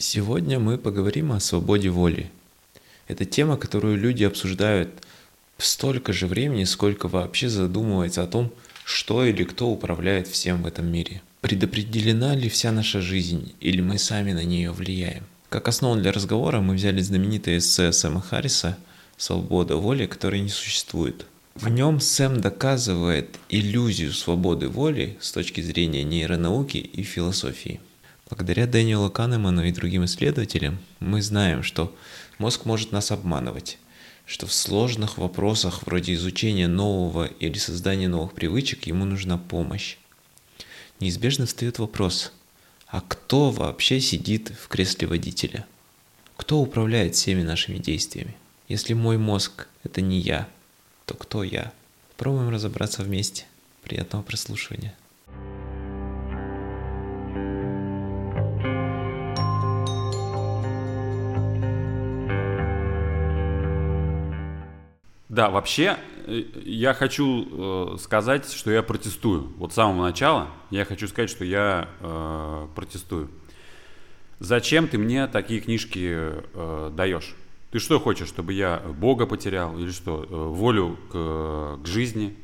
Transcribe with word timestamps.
Сегодня 0.00 0.60
мы 0.60 0.78
поговорим 0.78 1.32
о 1.32 1.40
свободе 1.40 1.88
воли. 1.90 2.30
Это 3.08 3.24
тема, 3.24 3.56
которую 3.56 3.98
люди 3.98 4.22
обсуждают 4.22 4.90
столько 5.58 6.12
же 6.12 6.28
времени, 6.28 6.62
сколько 6.62 7.08
вообще 7.08 7.48
задумывается 7.48 8.22
о 8.22 8.28
том, 8.28 8.52
что 8.84 9.24
или 9.24 9.42
кто 9.42 9.68
управляет 9.68 10.28
всем 10.28 10.62
в 10.62 10.66
этом 10.68 10.86
мире. 10.86 11.20
Предопределена 11.40 12.36
ли 12.36 12.48
вся 12.48 12.70
наша 12.70 13.00
жизнь, 13.00 13.54
или 13.58 13.80
мы 13.80 13.98
сами 13.98 14.32
на 14.32 14.44
нее 14.44 14.70
влияем? 14.70 15.24
Как 15.48 15.66
основу 15.66 16.00
для 16.00 16.12
разговора 16.12 16.60
мы 16.60 16.74
взяли 16.74 17.00
знаменитое 17.00 17.58
эссе 17.58 17.90
Сэма 17.90 18.20
Харриса 18.20 18.78
«Свобода 19.16 19.74
воли, 19.74 20.06
которой 20.06 20.40
не 20.40 20.48
существует». 20.48 21.26
В 21.56 21.68
нем 21.70 21.98
Сэм 21.98 22.40
доказывает 22.40 23.36
иллюзию 23.48 24.12
свободы 24.12 24.68
воли 24.68 25.18
с 25.20 25.32
точки 25.32 25.60
зрения 25.60 26.04
нейронауки 26.04 26.76
и 26.76 27.02
философии. 27.02 27.80
Благодаря 28.28 28.66
Дэниелу 28.66 29.10
Канеману 29.10 29.64
и 29.64 29.72
другим 29.72 30.04
исследователям 30.04 30.78
мы 31.00 31.22
знаем, 31.22 31.62
что 31.62 31.96
мозг 32.36 32.66
может 32.66 32.92
нас 32.92 33.10
обманывать, 33.10 33.78
что 34.26 34.46
в 34.46 34.52
сложных 34.52 35.16
вопросах 35.16 35.86
вроде 35.86 36.12
изучения 36.12 36.68
нового 36.68 37.24
или 37.24 37.56
создания 37.56 38.06
новых 38.06 38.34
привычек 38.34 38.86
ему 38.86 39.06
нужна 39.06 39.38
помощь. 39.38 39.96
Неизбежно 41.00 41.46
встает 41.46 41.78
вопрос, 41.78 42.32
а 42.86 43.00
кто 43.00 43.50
вообще 43.50 43.98
сидит 43.98 44.52
в 44.60 44.68
кресле 44.68 45.08
водителя? 45.08 45.66
Кто 46.36 46.58
управляет 46.58 47.14
всеми 47.14 47.42
нашими 47.42 47.78
действиями? 47.78 48.36
Если 48.68 48.92
мой 48.92 49.16
мозг– 49.16 49.68
это 49.84 50.02
не 50.02 50.18
я, 50.18 50.46
то 51.06 51.14
кто 51.14 51.42
я? 51.42 51.72
Пробуем 52.18 52.50
разобраться 52.50 53.02
вместе. 53.02 53.46
Приятного 53.82 54.22
прослушивания. 54.22 54.94
Да, 65.38 65.50
вообще, 65.50 65.96
э, 66.26 66.42
я 66.64 66.94
хочу 66.94 67.94
э, 67.94 67.96
сказать, 67.98 68.50
что 68.50 68.72
я 68.72 68.82
протестую. 68.82 69.52
Вот 69.58 69.70
с 69.70 69.76
самого 69.76 70.02
начала 70.02 70.48
я 70.72 70.84
хочу 70.84 71.06
сказать, 71.06 71.30
что 71.30 71.44
я 71.44 71.88
э, 72.00 72.66
протестую. 72.74 73.30
Зачем 74.40 74.88
ты 74.88 74.98
мне 74.98 75.28
такие 75.28 75.60
книжки 75.60 76.10
э, 76.12 76.90
даешь? 76.92 77.36
Ты 77.70 77.78
что 77.78 78.00
хочешь, 78.00 78.26
чтобы 78.26 78.52
я 78.52 78.78
Бога 78.78 79.26
потерял 79.26 79.78
или 79.78 79.92
что? 79.92 80.26
Э, 80.28 80.34
волю 80.34 80.98
к, 81.12 81.84
к 81.84 81.86
жизни? 81.86 82.34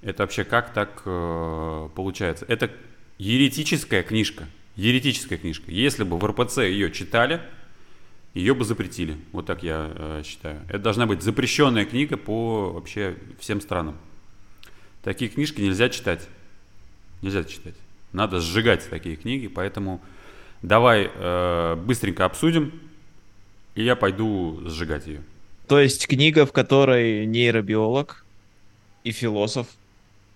Это 0.00 0.22
вообще 0.22 0.44
как 0.44 0.72
так 0.72 1.02
э, 1.04 1.88
получается? 1.96 2.44
Это 2.46 2.70
еретическая 3.18 4.04
книжка. 4.04 4.44
Еретическая 4.76 5.36
книжка. 5.36 5.72
Если 5.72 6.04
бы 6.04 6.16
в 6.16 6.24
РПЦ 6.24 6.58
ее 6.58 6.92
читали, 6.92 7.40
ее 8.34 8.54
бы 8.54 8.64
запретили. 8.64 9.16
Вот 9.32 9.46
так 9.46 9.62
я 9.62 9.90
э, 9.94 10.22
считаю. 10.24 10.60
Это 10.68 10.78
должна 10.78 11.06
быть 11.06 11.22
запрещенная 11.22 11.84
книга 11.84 12.16
по 12.16 12.72
вообще 12.72 13.16
всем 13.38 13.60
странам. 13.60 13.96
Такие 15.02 15.30
книжки 15.30 15.60
нельзя 15.60 15.88
читать. 15.88 16.28
Нельзя 17.22 17.44
читать. 17.44 17.74
Надо 18.12 18.40
сжигать 18.40 18.88
такие 18.88 19.16
книги, 19.16 19.48
поэтому 19.48 20.00
давай 20.62 21.10
э, 21.12 21.76
быстренько 21.76 22.24
обсудим, 22.24 22.72
и 23.74 23.82
я 23.82 23.96
пойду 23.96 24.60
сжигать 24.66 25.06
ее. 25.06 25.22
То 25.66 25.78
есть 25.78 26.06
книга, 26.06 26.46
в 26.46 26.52
которой 26.52 27.26
нейробиолог 27.26 28.24
и 29.04 29.10
философ 29.10 29.66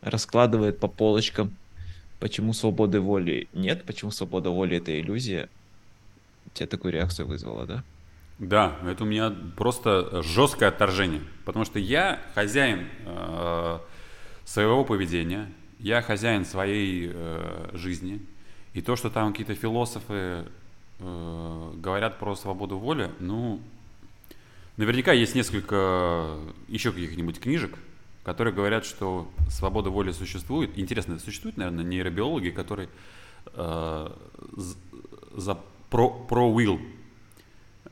раскладывает 0.02 0.78
по 0.78 0.88
полочкам, 0.88 1.56
почему 2.20 2.52
свободы 2.52 3.00
воли 3.00 3.48
нет, 3.52 3.84
почему 3.84 4.10
свобода 4.10 4.50
воли 4.50 4.76
это 4.76 4.98
иллюзия, 5.00 5.48
тебя 6.54 6.66
такую 6.66 6.92
реакцию 6.92 7.26
вызвало, 7.26 7.66
да? 7.66 7.84
Да, 8.38 8.76
это 8.84 9.04
у 9.04 9.06
меня 9.06 9.32
просто 9.56 10.22
жесткое 10.22 10.70
отторжение, 10.70 11.22
потому 11.44 11.64
что 11.64 11.78
я 11.78 12.20
хозяин 12.34 12.88
э, 13.04 13.78
своего 14.44 14.84
поведения, 14.84 15.52
я 15.78 16.02
хозяин 16.02 16.44
своей 16.44 17.10
э, 17.12 17.70
жизни, 17.74 18.20
и 18.74 18.80
то, 18.80 18.96
что 18.96 19.10
там 19.10 19.30
какие-то 19.30 19.54
философы 19.54 20.46
э, 20.98 21.72
говорят 21.76 22.18
про 22.18 22.34
свободу 22.34 22.78
воли, 22.78 23.10
ну, 23.20 23.60
наверняка 24.76 25.12
есть 25.12 25.34
несколько 25.34 26.38
еще 26.68 26.90
каких-нибудь 26.90 27.38
книжек, 27.38 27.76
которые 28.24 28.54
говорят, 28.54 28.84
что 28.84 29.30
свобода 29.50 29.90
воли 29.90 30.12
существует. 30.12 30.70
Интересно, 30.76 31.18
существуют, 31.18 31.56
наверное, 31.56 31.84
нейробиологи, 31.84 32.50
которые 32.50 32.88
э, 33.54 34.10
за 35.36 35.58
про, 35.92 36.08
про 36.08 36.50
will 36.50 36.80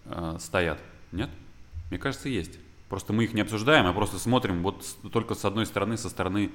э, 0.07 0.37
стоят. 0.41 0.79
Нет? 1.13 1.29
Мне 1.91 1.99
кажется, 1.99 2.31
есть. 2.31 2.59
Просто 2.89 3.13
мы 3.13 3.25
их 3.25 3.35
не 3.35 3.43
обсуждаем, 3.43 3.87
а 3.87 3.93
просто 3.93 4.19
смотрим 4.19 4.63
вот 4.63 4.85
только 5.13 5.35
с 5.35 5.45
одной 5.45 5.67
стороны, 5.67 5.99
со 5.99 6.09
стороны 6.09 6.51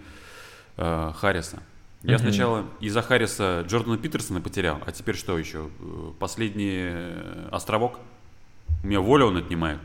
э, 0.75 1.11
Харриса. 1.15 1.61
Я 2.01 2.15
mm-hmm. 2.15 2.19
сначала 2.19 2.65
из-за 2.81 3.01
Харриса 3.03 3.63
Джордана 3.67 3.97
Питерсона 3.97 4.41
потерял, 4.41 4.81
а 4.85 4.91
теперь 4.91 5.15
что 5.15 5.37
еще? 5.37 5.69
Э, 5.79 6.11
последний 6.17 6.89
э, 6.89 7.49
островок? 7.51 7.99
У 8.83 8.87
меня 8.87 8.99
воля 8.99 9.25
он 9.25 9.37
отнимает. 9.37 9.79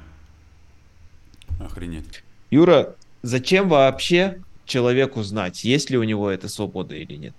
Охренеть. 1.61 2.25
Юра, 2.51 2.97
зачем 3.21 3.69
вообще 3.69 4.43
человеку 4.65 5.23
знать, 5.23 5.63
есть 5.63 5.91
ли 5.91 5.99
у 5.99 6.05
него 6.05 6.31
эта 6.31 6.49
свобода 6.49 6.95
или 6.95 7.17
нет? 7.17 7.35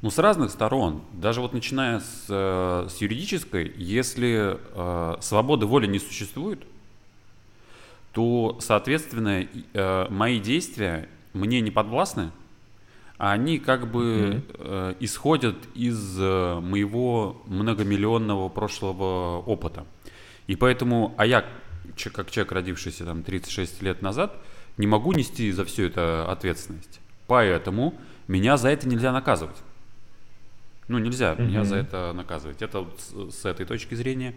Ну, 0.00 0.10
с 0.10 0.18
разных 0.18 0.50
сторон. 0.52 1.02
Даже 1.12 1.40
вот 1.40 1.52
начиная 1.52 1.98
с, 1.98 2.26
э, 2.28 2.86
с 2.88 2.98
юридической, 2.98 3.72
если 3.76 4.56
э, 4.56 5.16
свободы 5.20 5.66
воли 5.66 5.86
не 5.88 5.98
существует, 5.98 6.62
то, 8.12 8.56
соответственно, 8.60 9.46
э, 9.72 10.06
мои 10.08 10.38
действия 10.38 11.08
мне 11.32 11.60
не 11.60 11.72
подвластны, 11.72 12.30
а 13.16 13.32
они 13.32 13.58
как 13.58 13.90
бы 13.90 14.04
mm-hmm. 14.04 14.42
э, 14.58 14.94
исходят 15.00 15.56
из 15.74 16.16
э, 16.20 16.60
моего 16.60 17.42
многомиллионного 17.46 18.48
прошлого 18.48 19.40
опыта. 19.40 19.84
И 20.46 20.54
поэтому, 20.54 21.12
а 21.18 21.26
я, 21.26 21.44
как 22.12 22.30
человек, 22.30 22.52
родившийся 22.52 23.04
там 23.04 23.24
36 23.24 23.82
лет 23.82 24.00
назад, 24.00 24.36
не 24.76 24.86
могу 24.86 25.12
нести 25.12 25.50
за 25.50 25.64
все 25.64 25.86
это 25.86 26.30
ответственность. 26.30 27.00
Поэтому 27.26 27.94
меня 28.28 28.56
за 28.56 28.68
это 28.68 28.88
нельзя 28.88 29.12
наказывать. 29.12 29.56
Ну, 30.88 30.98
нельзя 30.98 31.32
mm-hmm. 31.32 31.46
меня 31.46 31.64
за 31.64 31.76
это 31.76 32.12
наказывать. 32.14 32.62
Это 32.62 32.80
вот 32.80 33.00
с, 33.00 33.40
с 33.40 33.44
этой 33.44 33.66
точки 33.66 33.94
зрения. 33.94 34.34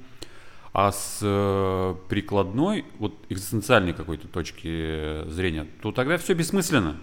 А 0.74 0.92
с 0.92 1.20
э, 1.22 1.96
прикладной, 2.08 2.86
вот 3.00 3.14
экзистенциальной 3.30 3.94
какой-то 3.94 4.28
точки 4.28 5.28
зрения, 5.30 5.68
то 5.82 5.92
тогда 5.92 6.18
все 6.18 6.34
бессмысленно. 6.34 6.98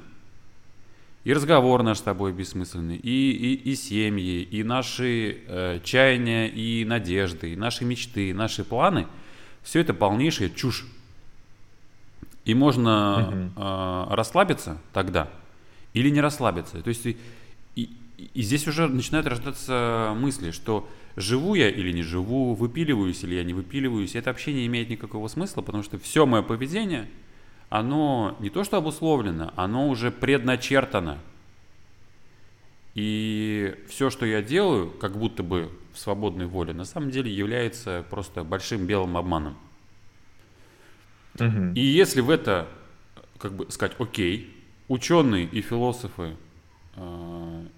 И 1.24 1.34
разговор 1.34 1.82
наш 1.82 1.98
с 1.98 2.00
тобой 2.00 2.32
бессмысленный, 2.32 2.96
и, 2.96 3.30
и, 3.30 3.70
и 3.70 3.74
семьи, 3.74 4.42
и 4.42 4.62
наши 4.62 5.42
э, 5.46 5.80
чаяния, 5.84 6.46
и 6.46 6.86
надежды, 6.86 7.52
и 7.52 7.56
наши 7.56 7.84
мечты, 7.84 8.30
и 8.30 8.32
наши 8.32 8.64
планы, 8.64 9.06
все 9.62 9.80
это 9.80 9.92
полнейшая 9.92 10.48
чушь. 10.48 10.86
И 12.46 12.54
можно 12.54 13.50
mm-hmm. 13.54 14.10
э, 14.10 14.14
расслабиться 14.14 14.78
тогда 14.94 15.28
или 15.92 16.08
не 16.08 16.22
расслабиться. 16.22 16.80
То 16.80 16.88
есть 16.88 17.04
и, 17.04 17.18
и 17.76 17.90
здесь 18.34 18.66
уже 18.66 18.88
начинают 18.88 19.26
рождаться 19.26 20.14
мысли, 20.16 20.50
что 20.50 20.88
живу 21.16 21.54
я 21.54 21.68
или 21.68 21.92
не 21.92 22.02
живу, 22.02 22.54
выпиливаюсь 22.54 23.22
или 23.24 23.34
я 23.34 23.44
не 23.44 23.54
выпиливаюсь. 23.54 24.14
Это 24.14 24.30
вообще 24.30 24.52
не 24.52 24.66
имеет 24.66 24.88
никакого 24.88 25.28
смысла, 25.28 25.62
потому 25.62 25.82
что 25.82 25.98
все 25.98 26.26
мое 26.26 26.42
поведение, 26.42 27.08
оно 27.68 28.36
не 28.40 28.50
то 28.50 28.64
что 28.64 28.76
обусловлено, 28.76 29.52
оно 29.56 29.88
уже 29.88 30.10
предначертано. 30.10 31.18
И 32.94 33.76
все, 33.88 34.10
что 34.10 34.26
я 34.26 34.42
делаю, 34.42 34.90
как 34.90 35.16
будто 35.16 35.42
бы 35.42 35.70
в 35.92 35.98
свободной 35.98 36.46
воле, 36.46 36.72
на 36.72 36.84
самом 36.84 37.10
деле 37.10 37.32
является 37.32 38.04
просто 38.10 38.42
большим 38.42 38.86
белым 38.86 39.16
обманом. 39.16 39.56
Угу. 41.38 41.74
И 41.74 41.80
если 41.80 42.20
в 42.20 42.30
это, 42.30 42.66
как 43.38 43.52
бы 43.52 43.70
сказать, 43.70 43.94
окей, 44.00 44.52
ученые 44.88 45.44
и 45.44 45.60
философы 45.60 46.36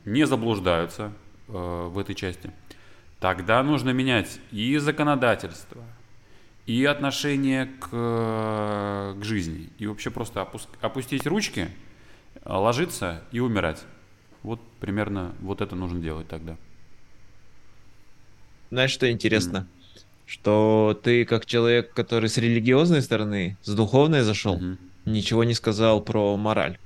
не 0.04 0.26
заблуждаются 0.26 1.12
э, 1.48 1.52
в 1.52 1.98
этой 1.98 2.14
части, 2.14 2.50
тогда 3.18 3.62
нужно 3.62 3.90
менять 3.90 4.40
и 4.50 4.76
законодательство, 4.78 5.82
и 6.66 6.84
отношение 6.84 7.66
к, 7.66 7.88
к 7.90 9.24
жизни, 9.24 9.70
и 9.78 9.86
вообще 9.86 10.10
просто 10.10 10.42
опуск, 10.42 10.68
опустить 10.80 11.26
ручки, 11.26 11.68
ложиться 12.44 13.22
и 13.32 13.40
умирать. 13.40 13.84
Вот 14.42 14.60
примерно 14.80 15.34
вот 15.40 15.60
это 15.60 15.76
нужно 15.76 16.00
делать 16.00 16.28
тогда. 16.28 16.56
Знаешь, 18.70 18.90
что 18.90 19.10
интересно? 19.10 19.58
Mm. 19.58 20.00
Что 20.26 21.00
ты 21.02 21.24
как 21.24 21.44
человек, 21.44 21.92
который 21.92 22.28
с 22.28 22.38
религиозной 22.38 23.02
стороны, 23.02 23.58
с 23.62 23.74
духовной 23.74 24.20
зашел, 24.20 24.58
mm-hmm. 24.58 24.78
ничего 25.06 25.42
не 25.42 25.54
сказал 25.54 26.00
про 26.00 26.36
мораль. 26.36 26.78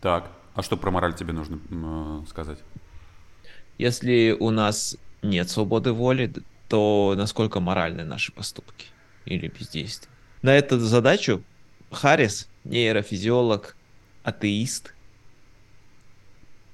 Так. 0.00 0.30
А 0.54 0.62
что 0.62 0.76
про 0.76 0.90
мораль 0.90 1.14
тебе 1.14 1.32
нужно 1.32 1.58
э, 1.70 2.24
сказать? 2.28 2.58
Если 3.78 4.36
у 4.38 4.50
нас 4.50 4.96
нет 5.22 5.48
свободы 5.50 5.92
воли, 5.92 6.32
то 6.68 7.14
насколько 7.16 7.60
моральны 7.60 8.04
наши 8.04 8.32
поступки 8.32 8.86
или 9.24 9.48
бездействия. 9.48 10.10
На 10.42 10.54
эту 10.54 10.78
задачу 10.78 11.42
Харрис, 11.90 12.48
нейрофизиолог, 12.64 13.76
атеист, 14.24 14.94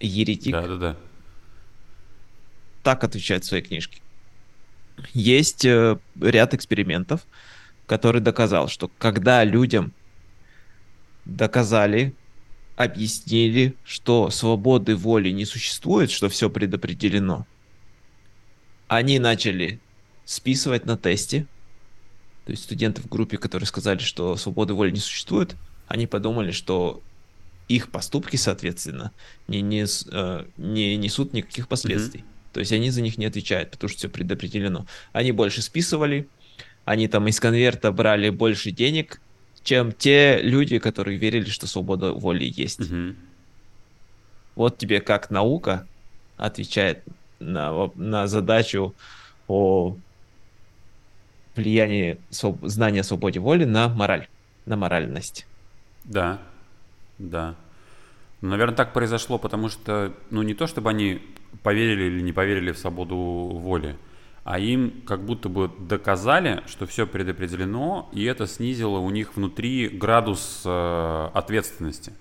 еретик, 0.00 0.52
Да, 0.52 0.66
да, 0.66 0.76
да. 0.76 0.96
так 2.82 3.04
отвечает 3.04 3.44
в 3.44 3.48
своей 3.48 3.62
книжке. 3.62 4.00
Есть 5.12 5.64
э, 5.64 5.98
ряд 6.20 6.54
экспериментов, 6.54 7.26
который 7.86 8.20
доказал, 8.20 8.68
что 8.68 8.90
когда 8.98 9.44
людям 9.44 9.92
доказали, 11.24 12.14
объяснили, 12.78 13.74
что 13.82 14.30
свободы 14.30 14.94
воли 14.94 15.30
не 15.30 15.44
существует, 15.44 16.12
что 16.12 16.28
все 16.28 16.48
предопределено, 16.48 17.44
они 18.86 19.18
начали 19.18 19.80
списывать 20.24 20.86
на 20.86 20.96
тесте. 20.96 21.46
То 22.46 22.52
есть 22.52 22.62
студенты 22.62 23.02
в 23.02 23.08
группе, 23.08 23.36
которые 23.36 23.66
сказали, 23.66 23.98
что 23.98 24.36
свободы 24.36 24.74
воли 24.74 24.92
не 24.92 25.00
существует, 25.00 25.56
они 25.88 26.06
подумали, 26.06 26.52
что 26.52 27.02
их 27.66 27.90
поступки, 27.90 28.36
соответственно, 28.36 29.10
не, 29.48 29.60
нес, 29.60 30.06
э, 30.12 30.46
не 30.56 30.96
несут 30.96 31.32
никаких 31.32 31.66
последствий. 31.66 32.20
Mm-hmm. 32.20 32.52
То 32.52 32.60
есть 32.60 32.72
они 32.72 32.90
за 32.90 33.02
них 33.02 33.18
не 33.18 33.26
отвечают, 33.26 33.72
потому 33.72 33.88
что 33.88 33.98
все 33.98 34.08
предопределено. 34.08 34.86
Они 35.12 35.32
больше 35.32 35.62
списывали, 35.62 36.28
они 36.84 37.08
там 37.08 37.26
из 37.26 37.40
конверта 37.40 37.90
брали 37.90 38.30
больше 38.30 38.70
денег, 38.70 39.20
чем 39.62 39.92
те 39.92 40.40
люди, 40.42 40.78
которые 40.78 41.18
верили, 41.18 41.48
что 41.48 41.66
свобода 41.66 42.12
воли 42.12 42.44
есть. 42.44 42.80
Mm-hmm. 42.80 43.16
Вот 44.54 44.78
тебе 44.78 45.00
как 45.00 45.30
наука 45.30 45.86
отвечает 46.36 47.04
на, 47.38 47.90
на 47.94 48.26
задачу 48.26 48.94
о 49.46 49.96
влиянии 51.54 52.18
своб... 52.30 52.64
знания 52.64 53.00
о 53.00 53.04
свободе 53.04 53.40
воли 53.40 53.64
на 53.64 53.88
мораль, 53.88 54.28
на 54.66 54.76
моральность. 54.76 55.46
Да, 56.04 56.40
да. 57.18 57.54
Ну, 58.40 58.50
наверное, 58.50 58.76
так 58.76 58.92
произошло, 58.92 59.38
потому 59.38 59.68
что, 59.68 60.12
ну, 60.30 60.42
не 60.42 60.54
то 60.54 60.66
чтобы 60.66 60.90
они 60.90 61.20
поверили 61.62 62.04
или 62.04 62.20
не 62.20 62.32
поверили 62.32 62.70
в 62.72 62.78
свободу 62.78 63.16
воли, 63.16 63.96
а 64.48 64.58
им 64.58 65.02
как 65.04 65.26
будто 65.26 65.50
бы 65.50 65.70
доказали, 65.78 66.62
что 66.66 66.86
все 66.86 67.06
предопределено, 67.06 68.08
и 68.14 68.24
это 68.24 68.46
снизило 68.46 68.96
у 68.96 69.10
них 69.10 69.36
внутри 69.36 69.88
градус 69.88 70.62
э, 70.64 71.28
ответственности. 71.34 72.14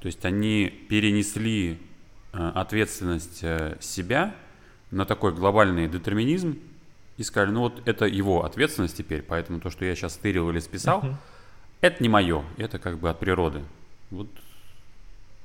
То 0.00 0.06
есть 0.06 0.24
они 0.24 0.66
перенесли 0.88 1.78
э, 2.32 2.50
ответственность 2.56 3.44
э, 3.44 3.76
себя 3.78 4.34
на 4.90 5.04
такой 5.04 5.32
глобальный 5.32 5.86
детерминизм 5.86 6.58
и 7.16 7.22
сказали, 7.22 7.52
ну 7.52 7.60
вот 7.60 7.80
это 7.84 8.06
его 8.06 8.44
ответственность 8.44 8.96
теперь, 8.96 9.22
поэтому 9.22 9.60
то, 9.60 9.70
что 9.70 9.84
я 9.84 9.94
сейчас 9.94 10.14
стырил 10.14 10.50
или 10.50 10.58
списал, 10.58 11.00
uh-huh. 11.00 11.14
это 11.80 12.02
не 12.02 12.08
мое, 12.08 12.42
это 12.56 12.80
как 12.80 12.98
бы 12.98 13.08
от 13.08 13.20
природы. 13.20 13.62
Вот, 14.10 14.26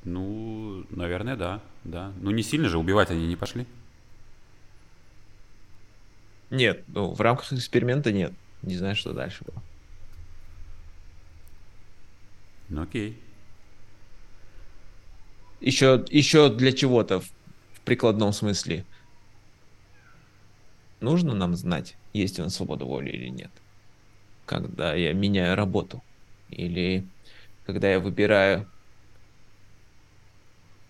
ну, 0.04 0.84
наверное, 0.90 1.36
да, 1.36 1.62
да. 1.84 2.12
Ну 2.22 2.32
не 2.32 2.42
сильно 2.42 2.70
же 2.70 2.80
убивать 2.80 3.12
они 3.12 3.28
не 3.28 3.36
пошли. 3.36 3.68
Нет, 6.50 6.84
ну 6.88 7.14
в 7.14 7.22
рамках 7.22 7.52
эксперимента 7.54 8.12
нет. 8.12 8.34
Не 8.62 8.76
знаю, 8.76 8.96
что 8.96 9.14
дальше 9.14 9.44
было. 9.46 9.62
Ну 12.70 12.84
окей. 12.84 13.18
Еще, 15.62 16.06
еще 16.10 16.50
для 16.54 16.72
чего-то 16.72 17.20
в, 17.20 17.26
в 17.74 17.82
прикладном 17.82 18.32
смысле 18.32 18.86
нужно 21.02 21.34
нам 21.34 21.56
знать, 21.56 21.96
есть 22.14 22.40
у 22.40 22.44
нас 22.44 22.56
свобода 22.56 22.86
воли 22.86 23.10
или 23.10 23.28
нет. 23.28 23.52
Когда 24.46 24.94
я 24.94 25.14
меняю 25.14 25.56
работу. 25.56 26.02
Или 26.50 27.06
когда 27.66 27.92
я 27.92 28.00
выбираю, 28.00 28.68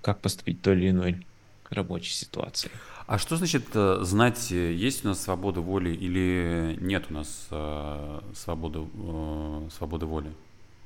как 0.02 0.22
поступить 0.22 0.60
в 0.60 0.62
той 0.62 0.78
или 0.78 0.90
иной 0.92 1.26
рабочей 1.70 2.14
ситуации. 2.14 2.72
А 3.10 3.18
что 3.18 3.38
значит 3.38 3.66
э, 3.74 3.98
знать, 4.02 4.52
э, 4.52 4.72
есть 4.72 5.04
у 5.04 5.08
нас 5.08 5.24
свобода 5.24 5.62
воли 5.62 5.90
или 5.90 6.78
нет 6.80 7.06
у 7.10 7.14
нас 7.16 7.48
э, 7.50 8.22
свободы, 8.36 8.82
э, 8.82 9.70
свободы 9.76 10.06
воли? 10.06 10.32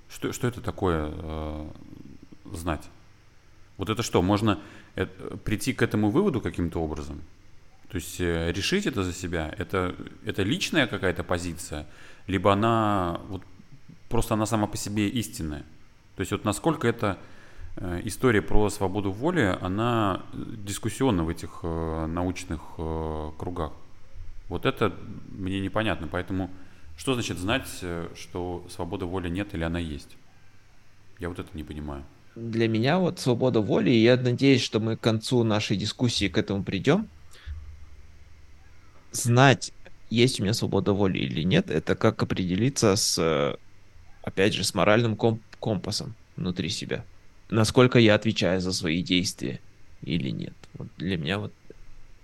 Что, 0.07 0.31
что 0.31 0.47
это 0.47 0.61
такое 0.61 1.11
знать? 2.45 2.83
Вот 3.75 3.89
это 3.89 4.03
что, 4.03 4.21
можно 4.21 4.61
это, 4.95 5.35
прийти 5.35 5.73
к 5.73 5.81
этому 5.81 6.11
выводу 6.11 6.39
каким-то 6.39 6.79
образом? 6.79 7.21
То 7.89 7.97
есть 7.97 8.21
решить 8.21 8.85
это 8.85 9.03
за 9.03 9.11
себя, 9.11 9.53
это, 9.57 9.93
это 10.23 10.43
личная 10.43 10.87
какая-то 10.87 11.25
позиция, 11.25 11.85
либо 12.27 12.53
она 12.53 13.19
вот 13.27 13.41
просто 14.07 14.35
она 14.35 14.45
сама 14.45 14.67
по 14.67 14.77
себе 14.77 15.09
истинная. 15.09 15.65
То 16.15 16.21
есть 16.21 16.31
вот 16.31 16.45
насколько 16.45 16.87
эта 16.87 17.17
э, 17.17 17.32
история 17.77 18.41
про 18.41 18.69
свободу 18.69 19.11
воли, 19.11 19.57
она 19.61 20.23
дискуссионна 20.33 21.23
в 21.23 21.29
этих 21.29 21.59
э, 21.63 22.05
научных 22.05 22.61
кругах. 23.37 23.73
Вот 24.49 24.65
это 24.65 24.93
мне 25.29 25.59
непонятно. 25.59 26.07
Поэтому 26.07 26.49
что 26.97 27.13
значит 27.13 27.37
знать, 27.37 27.67
что 28.15 28.65
свобода 28.69 29.05
воли 29.05 29.29
нет 29.29 29.53
или 29.55 29.63
она 29.63 29.79
есть? 29.79 30.15
Я 31.19 31.29
вот 31.29 31.39
это 31.39 31.49
не 31.53 31.63
понимаю. 31.63 32.03
Для 32.35 32.67
меня 32.67 32.97
вот 32.97 33.19
свобода 33.19 33.61
воли, 33.61 33.91
и 33.91 34.01
я 34.01 34.17
надеюсь, 34.17 34.61
что 34.61 34.79
мы 34.79 34.97
к 34.97 35.01
концу 35.01 35.43
нашей 35.43 35.77
дискуссии 35.77 36.27
к 36.27 36.37
этому 36.37 36.63
придем, 36.63 37.07
знать, 39.11 39.71
есть 40.09 40.39
у 40.39 40.43
меня 40.43 40.53
свобода 40.53 40.93
воли 40.93 41.19
или 41.19 41.43
нет, 41.43 41.69
это 41.69 41.95
как 41.95 42.21
определиться 42.23 42.95
с, 42.95 43.57
опять 44.23 44.53
же, 44.53 44.63
с 44.63 44.73
моральным 44.73 45.15
комп 45.15 45.41
компасом 45.59 46.15
внутри 46.35 46.69
себя. 46.69 47.05
Насколько 47.49 47.99
я 47.99 48.15
отвечаю 48.15 48.61
за 48.61 48.73
свои 48.73 49.01
действия 49.03 49.59
или 50.03 50.29
нет. 50.29 50.53
Вот 50.73 50.87
для 50.97 51.17
меня 51.17 51.39
вот 51.39 51.53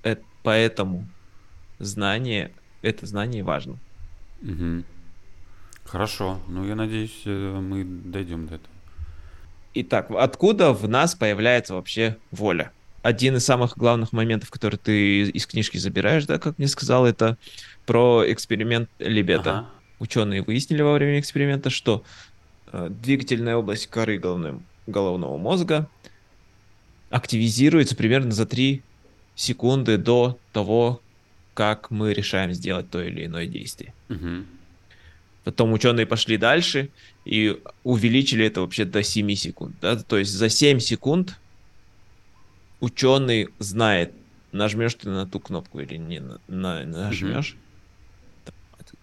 это, 0.03 0.21
поэтому 0.43 1.07
знание, 1.79 2.51
это 2.81 3.05
знание 3.05 3.43
важно. 3.43 3.77
Угу. 4.41 4.83
Хорошо. 5.85 6.39
Ну, 6.47 6.65
я 6.65 6.75
надеюсь, 6.75 7.21
э, 7.25 7.59
мы 7.59 7.83
дойдем 7.83 8.47
до 8.47 8.55
этого. 8.55 8.69
Итак, 9.75 10.11
откуда 10.11 10.73
в 10.73 10.87
нас 10.87 11.15
появляется 11.15 11.75
вообще 11.75 12.17
воля? 12.31 12.71
один 13.01 13.37
из 13.37 13.45
самых 13.45 13.77
главных 13.77 14.13
моментов, 14.13 14.49
который 14.49 14.77
ты 14.77 15.21
из 15.23 15.45
книжки 15.45 15.77
забираешь, 15.77 16.25
да, 16.25 16.39
как 16.39 16.57
мне 16.57 16.67
сказал, 16.67 17.05
это 17.05 17.37
про 17.85 18.23
эксперимент 18.27 18.89
Лебета. 18.99 19.51
Ага. 19.51 19.69
Ученые 19.99 20.41
выяснили 20.41 20.81
во 20.81 20.93
время 20.93 21.19
эксперимента, 21.19 21.69
что 21.69 22.03
э, 22.71 22.87
двигательная 22.89 23.57
область 23.57 23.87
коры 23.87 24.17
головным, 24.17 24.63
головного 24.89 25.37
мозга 25.37 25.87
активизируется 27.09 27.95
примерно 27.95 28.31
за 28.31 28.45
3 28.45 28.83
секунды 29.35 29.97
до 29.97 30.37
того, 30.53 31.01
как 31.53 31.91
мы 31.91 32.13
решаем 32.13 32.53
сделать 32.53 32.89
то 32.89 33.01
или 33.01 33.25
иное 33.25 33.47
действие. 33.47 33.93
Угу. 34.09 34.45
Потом 35.43 35.73
ученые 35.73 36.05
пошли 36.05 36.37
дальше 36.37 36.89
и 37.25 37.61
увеличили 37.83 38.45
это 38.45 38.61
вообще 38.61 38.85
до 38.85 39.01
7 39.01 39.33
секунд. 39.35 39.75
Да? 39.81 39.97
То 39.97 40.17
есть 40.17 40.31
за 40.31 40.49
7 40.49 40.79
секунд 40.79 41.39
ученый 42.79 43.49
знает, 43.59 44.13
нажмешь 44.51 44.93
ты 44.95 45.09
на 45.09 45.25
ту 45.25 45.39
кнопку 45.39 45.79
или 45.79 45.97
не 45.97 46.19
на, 46.19 46.39
на, 46.47 46.85
нажмешь. 46.85 47.55
Mm-hmm. 47.55 48.95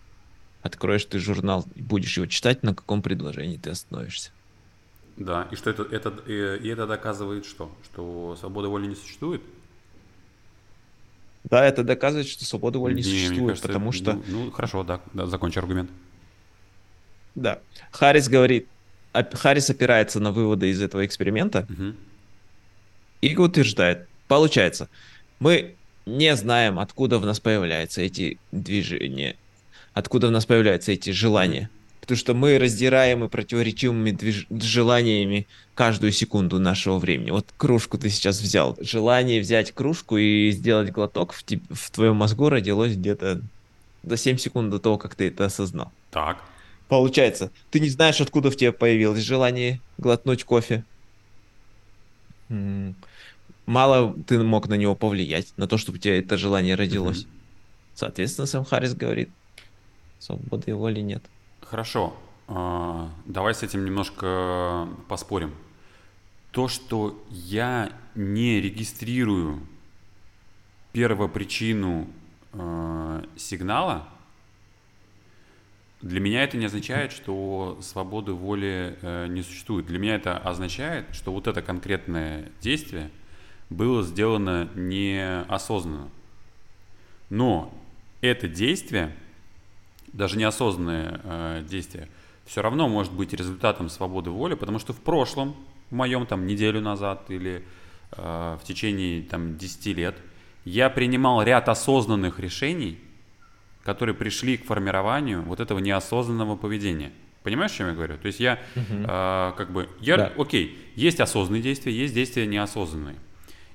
Откроешь 0.62 1.04
ты 1.04 1.18
журнал 1.18 1.64
и 1.74 1.82
будешь 1.82 2.16
его 2.16 2.26
читать, 2.26 2.62
на 2.62 2.74
каком 2.74 3.00
предложении 3.00 3.56
ты 3.56 3.70
остановишься. 3.70 4.30
Да, 5.16 5.48
и 5.50 5.56
что 5.56 5.70
это, 5.70 5.82
это 5.82 6.12
и, 6.26 6.58
и 6.62 6.68
это 6.68 6.86
доказывает 6.86 7.46
что? 7.46 7.70
Что 7.84 8.36
свобода 8.38 8.68
воли 8.68 8.86
не 8.86 8.94
существует? 8.94 9.42
Да, 11.44 11.64
это 11.64 11.84
доказывает, 11.84 12.26
что 12.26 12.44
свобода 12.44 12.78
воли 12.78 12.94
не, 12.94 12.98
не 12.98 13.02
существует, 13.02 13.48
кажется, 13.48 13.68
потому 13.68 13.92
что... 13.92 14.12
Ну, 14.14 14.22
ну 14.28 14.50
хорошо, 14.50 14.82
да, 14.82 15.00
да, 15.14 15.26
закончи 15.26 15.58
аргумент. 15.58 15.90
Да. 17.34 17.60
Харрис 17.92 18.28
говорит, 18.28 18.66
Харрис 19.12 19.70
опирается 19.70 20.20
на 20.20 20.32
выводы 20.32 20.68
из 20.70 20.82
этого 20.82 21.06
эксперимента, 21.06 21.66
угу 21.70 21.94
и 23.20 23.36
утверждает, 23.36 24.08
получается, 24.28 24.88
мы 25.40 25.74
не 26.04 26.34
знаем, 26.36 26.78
откуда 26.78 27.18
в 27.18 27.26
нас 27.26 27.40
появляются 27.40 28.00
эти 28.00 28.38
движения, 28.52 29.36
откуда 29.92 30.28
в 30.28 30.30
нас 30.30 30.46
появляются 30.46 30.92
эти 30.92 31.10
желания. 31.10 31.68
Потому 32.06 32.18
что 32.18 32.34
мы 32.34 32.58
раздираем 32.58 33.24
и 33.24 33.28
противоречивыми 33.28 34.12
движ... 34.12 34.46
желаниями 34.48 35.46
каждую 35.74 36.12
секунду 36.12 36.60
нашего 36.60 36.98
времени. 36.98 37.32
Вот 37.32 37.46
кружку 37.56 37.98
ты 37.98 38.10
сейчас 38.10 38.40
взял. 38.40 38.76
Желание 38.80 39.40
взять 39.40 39.72
кружку 39.72 40.16
и 40.16 40.50
сделать 40.52 40.92
глоток 40.92 41.32
в, 41.32 41.44
te... 41.44 41.60
в 41.70 41.90
твоем 41.90 42.16
мозгу 42.16 42.48
родилось 42.48 42.94
где-то 42.94 43.42
до 44.04 44.16
7 44.16 44.38
секунд 44.38 44.70
до 44.70 44.78
того, 44.78 44.98
как 44.98 45.16
ты 45.16 45.28
это 45.28 45.46
осознал. 45.46 45.90
Так. 46.12 46.38
Получается, 46.88 47.50
ты 47.70 47.80
не 47.80 47.88
знаешь, 47.88 48.20
откуда 48.20 48.52
в 48.52 48.56
тебе 48.56 48.70
появилось 48.70 49.20
желание 49.20 49.80
глотнуть 49.98 50.44
кофе 50.44 50.84
мало 53.66 54.14
ты 54.26 54.42
мог 54.42 54.68
на 54.68 54.74
него 54.74 54.94
повлиять, 54.94 55.52
на 55.56 55.66
то, 55.66 55.76
чтобы 55.76 55.98
у 55.98 56.00
тебя 56.00 56.18
это 56.18 56.38
желание 56.38 56.74
родилось. 56.74 57.26
Соответственно, 57.94 58.46
Сэм 58.46 58.64
Харрис 58.64 58.94
говорит, 58.94 59.30
свободы 60.18 60.74
воли 60.74 61.00
нет. 61.00 61.22
Хорошо. 61.68 62.16
А, 62.46 63.10
давай 63.24 63.52
с 63.52 63.62
этим 63.64 63.84
немножко 63.84 64.88
поспорим. 65.08 65.52
То, 66.52 66.68
что 66.68 67.20
я 67.28 67.90
не 68.14 68.60
регистрирую 68.60 69.60
первопричину 70.92 72.06
э, 72.52 73.24
сигнала, 73.36 74.08
для 76.02 76.20
меня 76.20 76.44
это 76.44 76.56
не 76.56 76.66
означает, 76.66 77.10
что 77.10 77.78
свободы 77.82 78.32
воли 78.32 78.96
э, 79.02 79.26
не 79.26 79.42
существует. 79.42 79.86
Для 79.86 79.98
меня 79.98 80.14
это 80.14 80.38
означает, 80.38 81.06
что 81.12 81.32
вот 81.32 81.48
это 81.48 81.62
конкретное 81.62 82.50
действие 82.60 83.10
было 83.70 84.04
сделано 84.04 84.70
неосознанно. 84.76 86.08
Но 87.28 87.74
это 88.20 88.46
действие, 88.46 89.12
даже 90.12 90.36
неосознанное 90.38 91.20
э, 91.22 91.64
действие, 91.68 92.08
все 92.44 92.62
равно 92.62 92.88
может 92.88 93.12
быть 93.12 93.32
результатом 93.32 93.88
свободы 93.88 94.30
воли, 94.30 94.54
потому 94.54 94.78
что 94.78 94.92
в 94.92 95.00
прошлом, 95.00 95.56
в 95.90 95.94
моем 95.94 96.26
там 96.26 96.46
неделю 96.46 96.80
назад 96.80 97.24
или 97.28 97.64
э, 98.12 98.58
в 98.60 98.64
течение 98.64 99.22
там 99.22 99.56
10 99.56 99.86
лет, 99.96 100.16
я 100.64 100.90
принимал 100.90 101.42
ряд 101.42 101.68
осознанных 101.68 102.40
решений, 102.40 102.98
которые 103.84 104.14
пришли 104.14 104.56
к 104.56 104.64
формированию 104.64 105.42
вот 105.42 105.60
этого 105.60 105.78
неосознанного 105.78 106.56
поведения. 106.56 107.12
Понимаешь, 107.42 107.72
о 107.72 107.76
чем 107.76 107.88
я 107.88 107.94
говорю? 107.94 108.18
То 108.18 108.26
есть 108.26 108.40
я 108.40 108.58
угу. 108.74 109.04
э, 109.06 109.52
как 109.56 109.70
бы, 109.70 109.88
я, 110.00 110.16
да. 110.16 110.32
окей, 110.36 110.78
есть 110.96 111.20
осознанные 111.20 111.62
действия, 111.62 111.92
есть 111.92 112.14
действия 112.14 112.46
неосознанные. 112.46 113.16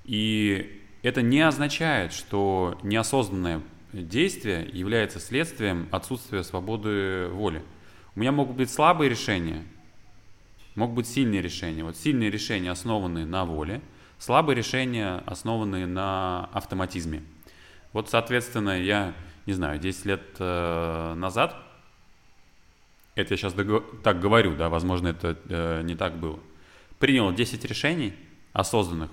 И 0.03 0.81
это 1.03 1.21
не 1.21 1.41
означает, 1.41 2.13
что 2.13 2.77
неосознанное 2.83 3.61
действие 3.93 4.69
является 4.71 5.19
следствием 5.19 5.87
отсутствия 5.91 6.43
свободы 6.43 7.27
воли. 7.29 7.63
У 8.15 8.19
меня 8.19 8.31
могут 8.31 8.57
быть 8.57 8.69
слабые 8.69 9.09
решения, 9.09 9.63
могут 10.75 10.95
быть 10.95 11.07
сильные 11.07 11.41
решения. 11.41 11.83
Вот 11.83 11.97
сильные 11.97 12.29
решения 12.29 12.71
основаны 12.71 13.25
на 13.25 13.45
воле, 13.45 13.81
слабые 14.17 14.55
решения 14.55 15.23
основаны 15.25 15.85
на 15.85 16.49
автоматизме. 16.53 17.23
Вот, 17.93 18.09
соответственно, 18.09 18.81
я 18.81 19.13
не 19.45 19.53
знаю, 19.53 19.79
10 19.79 20.05
лет 20.05 20.21
э, 20.39 21.13
назад, 21.15 21.55
это 23.15 23.33
я 23.33 23.37
сейчас 23.37 23.53
так 24.03 24.19
говорю, 24.19 24.55
да, 24.55 24.69
возможно, 24.69 25.09
это 25.09 25.37
э, 25.49 25.81
не 25.83 25.95
так 25.95 26.17
было, 26.17 26.39
принял 26.99 27.33
10 27.33 27.65
решений 27.65 28.13
осознанных, 28.53 29.09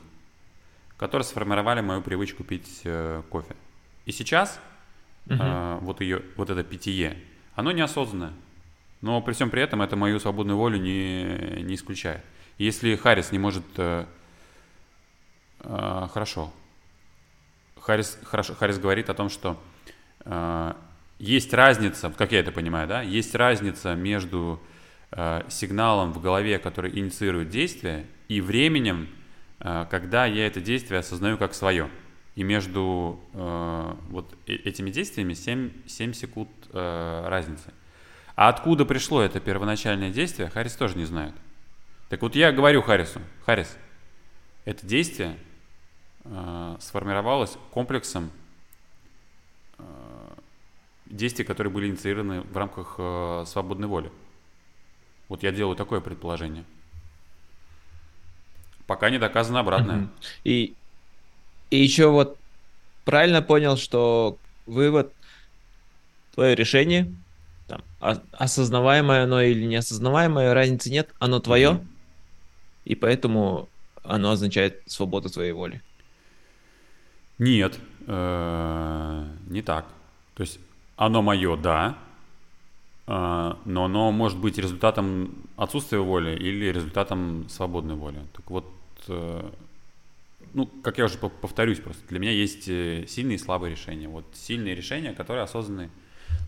которые 0.96 1.24
сформировали 1.24 1.80
мою 1.80 2.02
привычку 2.02 2.44
пить 2.44 2.82
э, 2.84 3.22
кофе. 3.30 3.56
И 4.04 4.12
сейчас 4.12 4.60
угу. 5.28 5.36
э, 5.38 5.78
вот 5.80 6.00
ее, 6.00 6.22
вот 6.36 6.50
это 6.50 6.62
питье, 6.62 7.16
оно 7.54 7.72
неосознанное. 7.72 8.32
Но 9.00 9.20
при 9.20 9.32
всем 9.32 9.50
при 9.50 9.62
этом 9.62 9.82
это 9.82 9.96
мою 9.96 10.18
свободную 10.18 10.56
волю 10.56 10.78
не, 10.78 11.62
не 11.62 11.74
исключает. 11.74 12.22
Если 12.58 12.96
Харрис 12.96 13.32
не 13.32 13.38
может... 13.38 13.64
Э, 13.76 14.06
э, 15.60 16.08
хорошо. 16.12 16.52
Харрис, 17.80 18.18
хорошо. 18.24 18.54
Харрис 18.54 18.78
говорит 18.78 19.08
о 19.08 19.14
том, 19.14 19.28
что 19.28 19.60
а, 20.24 20.76
есть 21.18 21.52
разница, 21.52 22.12
как 22.16 22.32
я 22.32 22.40
это 22.40 22.52
понимаю, 22.52 22.86
да, 22.86 23.02
есть 23.02 23.34
разница 23.34 23.94
между 23.94 24.60
э, 25.10 25.42
сигналом 25.48 26.12
в 26.12 26.20
голове, 26.20 26.58
который 26.58 26.96
инициирует 26.96 27.48
действие, 27.48 28.06
и 28.28 28.40
временем, 28.40 29.08
э, 29.60 29.86
когда 29.90 30.26
я 30.26 30.46
это 30.46 30.60
действие 30.60 31.00
осознаю 31.00 31.38
как 31.38 31.54
свое. 31.54 31.88
И 32.38 32.44
между 32.44 33.18
э, 33.32 33.94
вот 34.10 34.32
этими 34.46 34.90
действиями 34.90 35.34
7, 35.34 35.72
7 35.88 36.12
секунд 36.12 36.48
э, 36.72 37.24
разницы. 37.26 37.74
А 38.36 38.48
откуда 38.48 38.84
пришло 38.84 39.20
это 39.20 39.40
первоначальное 39.40 40.12
действие, 40.12 40.48
Харрис 40.48 40.76
тоже 40.76 40.96
не 40.96 41.04
знает. 41.04 41.34
Так 42.08 42.22
вот 42.22 42.36
я 42.36 42.52
говорю 42.52 42.80
Харрису, 42.80 43.20
Харрис, 43.44 43.76
это 44.64 44.86
действие 44.86 45.36
э, 46.22 46.76
сформировалось 46.78 47.58
комплексом 47.72 48.30
действия, 51.06 51.44
которые 51.44 51.72
были 51.72 51.88
инициированы 51.88 52.42
в 52.42 52.56
рамках 52.56 52.94
э, 52.98 53.44
свободной 53.48 53.88
воли. 53.88 54.12
Вот 55.28 55.42
я 55.42 55.50
делаю 55.50 55.74
такое 55.74 56.00
предположение. 56.00 56.64
Пока 58.86 59.10
не 59.10 59.18
доказано 59.18 59.58
обратное. 59.58 60.08
И, 60.44 60.76
и 61.70 61.76
еще 61.76 62.08
вот 62.10 62.36
правильно 63.04 63.42
понял, 63.42 63.76
что 63.76 64.38
вывод, 64.66 65.12
твое 66.34 66.54
решение, 66.54 67.12
там, 67.66 67.82
осознаваемое 68.32 69.24
оно 69.24 69.40
или 69.42 69.64
неосознаваемое, 69.66 70.54
разницы 70.54 70.90
нет, 70.90 71.10
оно 71.18 71.40
твое, 71.40 71.84
и 72.84 72.94
поэтому 72.94 73.68
оно 74.02 74.30
означает 74.30 74.82
свободу 74.86 75.28
твоей 75.28 75.52
воли. 75.52 75.82
Нет, 77.38 77.78
э, 78.06 79.26
не 79.48 79.62
так. 79.62 79.86
То 80.34 80.42
есть 80.42 80.58
оно 80.96 81.22
мое, 81.22 81.56
да, 81.56 81.96
а, 83.10 83.58
но 83.64 83.86
оно 83.86 84.12
может 84.12 84.38
быть 84.38 84.58
результатом 84.58 85.34
отсутствия 85.56 86.00
воли 86.00 86.36
или 86.36 86.66
результатом 86.66 87.48
свободной 87.48 87.94
воли. 87.94 88.18
Так 88.34 88.50
вот, 88.50 88.66
э, 89.08 89.50
ну, 90.54 90.66
как 90.66 90.98
я 90.98 91.04
уже 91.04 91.18
повторюсь 91.18 91.78
просто, 91.80 92.02
для 92.08 92.18
меня 92.18 92.32
есть 92.32 92.68
э, 92.68 93.06
сильные 93.06 93.36
и 93.36 93.38
слабые 93.38 93.70
решения. 93.72 94.08
Вот 94.08 94.24
сильные 94.34 94.74
решения, 94.74 95.12
которые 95.12 95.44
осознанные, 95.44 95.90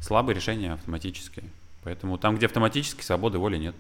слабые 0.01 0.35
решения 0.35 0.73
автоматические. 0.73 1.45
Поэтому 1.85 2.19
там, 2.19 2.37
где 2.37 2.47
автоматически, 2.47 3.03
свободы 3.03 3.39
воли 3.39 3.57
нет. 3.57 3.75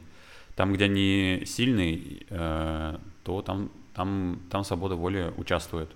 Там, 0.56 0.72
где 0.72 0.84
они 0.84 1.42
сильные, 1.46 2.00
э, 2.28 2.98
то 3.24 3.42
там, 3.42 3.70
там, 3.94 4.40
там 4.50 4.64
свобода 4.64 4.96
воли 4.96 5.32
участвует. 5.36 5.90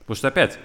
Потому 0.00 0.16
что 0.16 0.28
опять, 0.28 0.58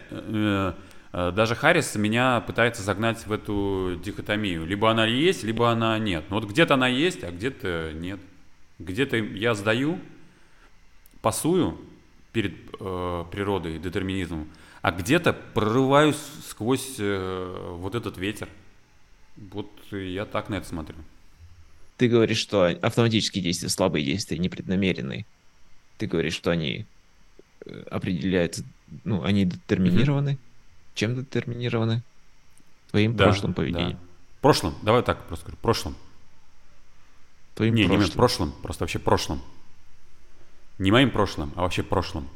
Э, 1.14 1.32
даже 1.32 1.56
Харрис 1.56 1.96
меня 1.96 2.42
пытается 2.42 2.82
загнать 2.82 3.26
в 3.26 3.32
эту 3.32 4.00
дихотомию. 4.04 4.66
Либо 4.66 4.90
она 4.90 5.06
есть, 5.06 5.44
либо 5.44 5.70
она 5.72 5.98
нет. 6.00 6.26
Но 6.30 6.40
вот 6.40 6.50
где-то 6.50 6.74
она 6.74 6.88
есть, 6.88 7.24
а 7.24 7.32
где-то 7.32 7.92
нет. 7.94 8.20
Где-то 8.80 9.18
я 9.18 9.54
сдаю, 9.54 10.00
пасую 11.24 11.80
перед 12.32 12.54
э, 12.80 13.26
природой, 13.32 13.80
детерминизмом, 13.80 14.48
а 14.84 14.92
где-то 14.92 15.34
прорываюсь 15.34 16.22
сквозь 16.48 16.98
э, 17.00 17.76
вот 17.80 17.96
этот 17.96 18.20
ветер. 18.20 18.48
Вот 19.36 19.72
я 19.92 20.26
так 20.26 20.50
на 20.50 20.56
это 20.56 20.68
смотрю. 20.68 20.98
Ты 21.98 22.08
говоришь, 22.08 22.38
что 22.38 22.66
автоматические 22.66 23.44
действия, 23.44 23.70
слабые 23.70 24.06
действия, 24.06 24.38
непреднамеренные. 24.38 25.26
Ты 25.98 26.06
говоришь, 26.06 26.36
что 26.36 26.52
они 26.52 26.86
э, 27.66 27.84
определяются, 27.90 28.64
ну, 29.04 29.24
они 29.24 29.46
детерминированы. 29.46 30.30
Mm-hmm 30.30 30.54
чем 30.96 31.16
детерминированы? 31.16 32.04
Твоим 32.92 33.16
да, 33.16 33.26
прошлым 33.26 33.54
поведением. 33.54 33.94
Да. 33.94 34.00
Прошлым, 34.42 34.76
давай 34.84 35.02
так 35.02 35.26
просто 35.28 35.46
говорю, 35.46 35.58
прошлым. 35.62 35.96
Твоим 37.56 37.76
не, 37.76 37.86
прошлым. 37.86 38.06
не 38.06 38.12
прошлым, 38.12 38.52
просто 38.62 38.84
вообще 38.84 39.00
прошлым. 39.00 39.42
Не 40.80 40.92
моим 40.92 41.12
прошлым, 41.12 41.52
а 41.56 41.62
вообще 41.62 41.84
прошлым. 41.84 42.28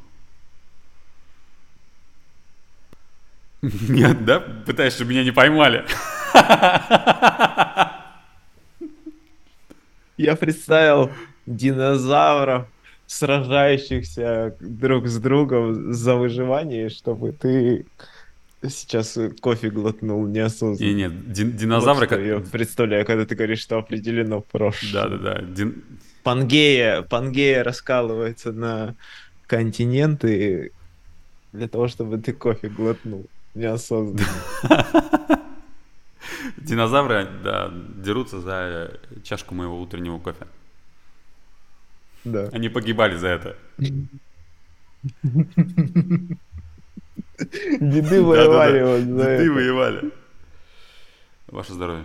Нет, 3.62 4.24
да? 4.24 4.40
Пытаешься, 4.40 4.98
чтобы 4.98 5.10
меня 5.10 5.24
не 5.24 5.32
поймали. 5.32 5.84
Я 10.16 10.36
представил 10.36 11.10
динозавров, 11.46 12.66
сражающихся 13.06 14.56
друг 14.60 15.06
с 15.06 15.18
другом 15.18 15.92
за 15.92 16.16
выживание, 16.16 16.88
чтобы 16.88 17.32
ты 17.32 17.86
сейчас 18.62 19.18
кофе 19.40 19.70
глотнул 19.70 20.26
неосознанно. 20.26 20.90
И 20.90 20.94
нет, 20.94 21.32
дин- 21.32 21.56
динозавры... 21.56 22.06
Вот 22.06 22.08
как... 22.08 22.20
Я 22.20 22.40
представляю, 22.40 23.06
когда 23.06 23.24
ты 23.24 23.34
говоришь, 23.34 23.60
что 23.60 23.78
определено 23.78 24.40
прошлое. 24.40 24.92
Да-да-да. 24.92 25.42
Дин... 25.42 25.84
Пангея, 26.22 27.02
Пангея 27.02 27.62
раскалывается 27.62 28.52
на 28.52 28.96
континенты 29.46 30.72
для 31.52 31.68
того, 31.68 31.88
чтобы 31.88 32.18
ты 32.18 32.32
кофе 32.32 32.68
глотнул 32.68 33.26
неосознанно. 33.54 34.26
Динозавры, 36.56 37.28
да, 37.42 37.72
дерутся 37.96 38.40
за 38.40 39.00
чашку 39.22 39.54
моего 39.54 39.80
утреннего 39.80 40.18
кофе. 40.18 40.46
Да. 42.24 42.48
Они 42.52 42.68
погибали 42.68 43.16
за 43.16 43.28
это. 43.28 43.56
Деды 47.38 48.22
воевали. 48.22 48.82
вот 48.82 49.00
за 49.00 49.36
Деды 49.36 49.52
воевали. 49.52 50.12
Ваше 51.46 51.72
здоровье. 51.72 52.04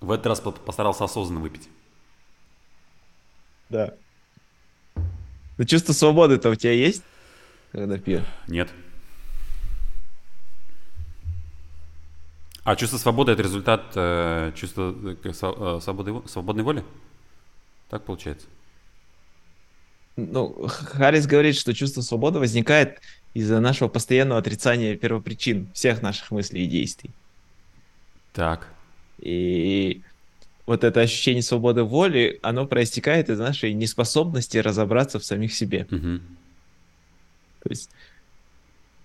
В 0.00 0.10
этот 0.10 0.26
раз 0.26 0.40
постарался 0.40 1.04
осознанно 1.04 1.40
выпить. 1.40 1.68
Да. 3.68 3.94
Ну, 5.58 5.64
чувство 5.64 5.92
свободы-то 5.92 6.50
у 6.50 6.54
тебя 6.54 6.72
есть, 6.72 7.02
когда 7.72 7.98
пьешь? 7.98 8.24
Нет. 8.46 8.70
А 12.62 12.74
чувство 12.76 12.98
свободы 12.98 13.32
это 13.32 13.42
результат 13.42 13.92
э, 13.94 14.52
чувства 14.54 14.92
э, 14.92 15.16
э 15.22 15.80
свободы, 15.80 16.28
свободной 16.28 16.64
воли? 16.64 16.84
Так 17.88 18.04
получается? 18.04 18.48
Ну, 20.16 20.66
Харрис 20.68 21.26
говорит, 21.26 21.56
что 21.56 21.74
чувство 21.74 22.00
свободы 22.00 22.38
возникает 22.38 23.00
из-за 23.34 23.60
нашего 23.60 23.88
постоянного 23.88 24.40
отрицания 24.40 24.96
первопричин 24.96 25.68
всех 25.74 26.00
наших 26.00 26.30
мыслей 26.30 26.64
и 26.64 26.68
действий. 26.68 27.10
Так. 28.32 28.68
И 29.18 30.02
вот 30.66 30.84
это 30.84 31.00
ощущение 31.00 31.42
свободы 31.42 31.82
воли, 31.82 32.38
оно 32.42 32.66
проистекает 32.66 33.28
из 33.28 33.38
нашей 33.38 33.72
неспособности 33.72 34.58
разобраться 34.58 35.18
в 35.18 35.24
самих 35.24 35.54
себе. 35.54 35.86
Угу. 35.90 36.20
То 37.62 37.70
есть 37.70 37.90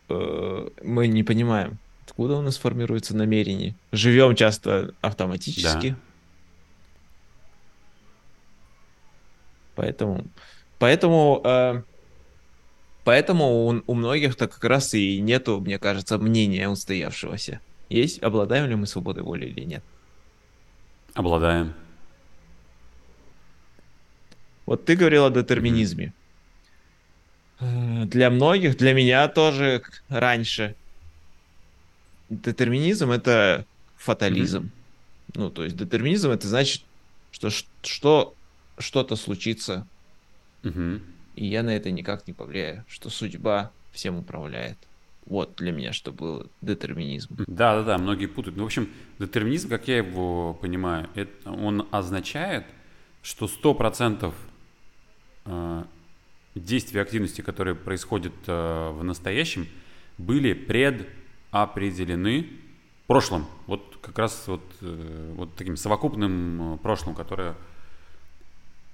э, 0.09 0.69
мы 0.83 1.07
не 1.07 1.23
понимаем, 1.23 1.77
откуда 2.05 2.37
у 2.37 2.41
нас 2.41 2.57
формируется 2.57 3.15
намерение. 3.15 3.75
Живем 3.91 4.35
часто 4.35 4.93
автоматически. 5.01 5.89
Да. 5.89 5.95
Поэтому, 9.75 10.25
поэтому, 10.81 11.41
э, 11.43 11.83
поэтому 13.03 13.67
у, 13.67 13.83
у 13.85 13.93
многих-то 13.93 14.47
как 14.47 14.63
раз 14.63 14.95
и 14.95 15.21
нету, 15.21 15.61
мне 15.61 15.77
кажется, 15.77 16.17
мнения 16.17 16.67
устоявшегося. 16.67 17.61
Есть, 17.89 18.23
обладаем 18.23 18.67
ли 18.67 18.75
мы 18.75 18.87
свободой 18.87 19.21
воли 19.21 19.45
или 19.45 19.63
нет. 19.63 19.83
Обладаем. 21.13 21.75
Вот 24.65 24.85
ты 24.85 24.95
говорил 24.95 25.25
о 25.25 25.29
детерминизме. 25.29 26.13
Mm-hmm. 27.59 28.05
Для 28.05 28.31
многих, 28.31 28.75
для 28.75 28.93
меня 28.93 29.27
тоже 29.27 29.83
раньше. 30.09 30.75
Детерминизм 32.29 33.11
это 33.11 33.65
фатализм. 33.97 34.63
Mm-hmm. 34.63 35.31
Ну, 35.35 35.49
то 35.51 35.63
есть 35.63 35.77
детерминизм 35.77 36.31
это 36.31 36.47
значит, 36.47 36.81
что, 37.31 37.51
что 37.83 38.33
что-то 38.79 39.15
случится. 39.15 39.85
Mm-hmm. 40.63 41.01
И 41.35 41.45
я 41.45 41.63
на 41.63 41.75
это 41.75 41.91
никак 41.91 42.27
не 42.27 42.33
повлияю, 42.33 42.83
что 42.87 43.09
судьба 43.09 43.71
всем 43.91 44.17
управляет. 44.17 44.77
Вот 45.25 45.55
для 45.55 45.71
меня, 45.71 45.93
что 45.93 46.11
был 46.11 46.49
детерминизм. 46.61 47.35
Да, 47.47 47.75
да, 47.77 47.83
да, 47.83 47.97
многие 47.97 48.25
путают. 48.25 48.57
Ну, 48.57 48.63
в 48.63 48.65
общем, 48.65 48.89
детерминизм, 49.19 49.69
как 49.69 49.87
я 49.87 49.97
его 49.97 50.53
понимаю, 50.55 51.09
это, 51.15 51.51
он 51.51 51.87
означает, 51.91 52.65
что 53.21 53.45
100% 53.45 54.33
э, 55.45 55.83
действий 56.55 56.99
активности, 56.99 57.41
которые 57.41 57.75
происходят 57.75 58.33
э, 58.47 58.89
в 58.91 59.03
настоящем, 59.03 59.67
были 60.17 60.53
предопределены 60.53 62.47
прошлым. 63.07 63.45
Вот 63.67 63.99
как 64.01 64.17
раз 64.17 64.47
вот, 64.47 64.63
э, 64.81 65.33
вот 65.35 65.55
таким 65.55 65.77
совокупным 65.77 66.79
прошлым, 66.81 67.13
которое 67.15 67.55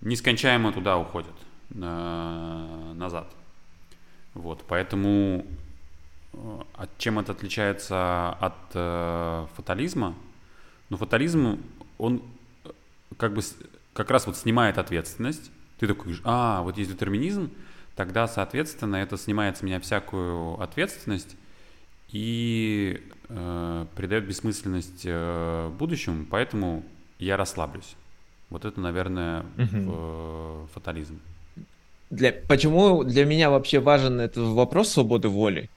нескончаемо 0.02 0.74
туда 0.74 0.98
уходит 0.98 1.34
назад. 1.70 3.28
Вот, 4.34 4.64
поэтому 4.68 5.46
а 6.34 6.88
чем 6.98 7.20
это 7.20 7.32
отличается 7.32 8.30
от 8.30 8.56
э, 8.74 9.48
фатализма? 9.56 10.16
Ну, 10.90 10.98
фатализм, 10.98 11.60
он 11.98 12.22
э, 12.64 12.70
как 13.18 13.34
бы 13.34 13.42
как 13.94 14.12
раз 14.12 14.28
вот 14.28 14.38
снимает 14.38 14.78
ответственность. 14.78 15.52
Ты 15.80 15.88
такой, 15.88 16.16
а, 16.24 16.62
вот 16.62 16.78
есть 16.78 16.92
детерминизм, 16.92 17.52
тогда, 17.96 18.28
соответственно, 18.28 18.98
это 18.98 19.18
снимает 19.18 19.58
с 19.58 19.62
меня 19.62 19.80
всякую 19.80 20.62
ответственность 20.62 21.36
и 22.12 23.04
э, 23.30 23.86
придает 23.96 24.28
бессмысленность 24.28 25.02
э, 25.06 25.70
будущему, 25.78 26.26
поэтому 26.30 26.84
я 27.20 27.38
расслаблюсь. 27.38 27.96
Вот 28.50 28.64
это, 28.64 28.80
наверное, 28.80 29.46
угу. 29.58 30.70
фатализм. 30.74 31.20
Для, 32.10 32.32
почему 32.32 33.04
для 33.04 33.26
меня 33.26 33.50
вообще 33.50 33.80
важен 33.80 34.20
этот 34.20 34.48
вопрос 34.48 34.90
свободы 34.90 35.28
воли? 35.30 35.70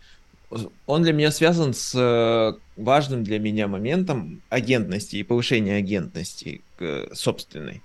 он 0.87 1.03
для 1.03 1.13
меня 1.13 1.31
связан 1.31 1.75
с 1.75 1.95
э, 1.95 2.59
важным 2.77 3.23
для 3.23 3.39
меня 3.39 3.69
моментом 3.69 4.43
агентности 4.49 5.17
и 5.17 5.23
повышения 5.23 5.77
агентности 5.77 6.63
собственной. 7.13 7.83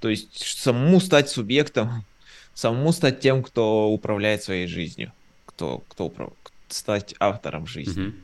То 0.00 0.08
есть 0.08 0.38
самому 0.38 1.00
стать 1.00 1.28
субъектом, 1.28 2.04
самому 2.54 2.92
стать 2.92 3.20
тем, 3.20 3.42
кто 3.42 3.88
управляет 3.88 4.42
своей 4.42 4.66
жизнью, 4.66 5.12
кто, 5.46 5.82
кто 5.88 6.06
управ... 6.06 6.32
стать 6.68 7.14
автором 7.18 7.66
жизни. 7.66 8.06
Mm-hmm. 8.06 8.14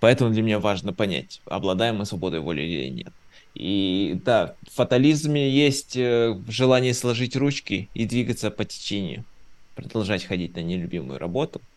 Поэтому 0.00 0.30
для 0.30 0.42
меня 0.42 0.58
важно 0.58 0.92
понять, 0.92 1.40
обладаем 1.46 1.96
мы 1.96 2.06
свободой 2.06 2.40
воли 2.40 2.62
или 2.62 2.88
нет. 2.88 3.12
И 3.54 4.18
да, 4.24 4.54
в 4.66 4.74
фатализме 4.74 5.50
есть 5.50 5.96
э, 5.96 6.38
желание 6.48 6.94
сложить 6.94 7.36
ручки 7.36 7.88
и 7.94 8.06
двигаться 8.06 8.50
по 8.50 8.64
течению, 8.64 9.24
продолжать 9.74 10.24
ходить 10.24 10.56
на 10.56 10.60
нелюбимую 10.60 11.18
работу– 11.18 11.60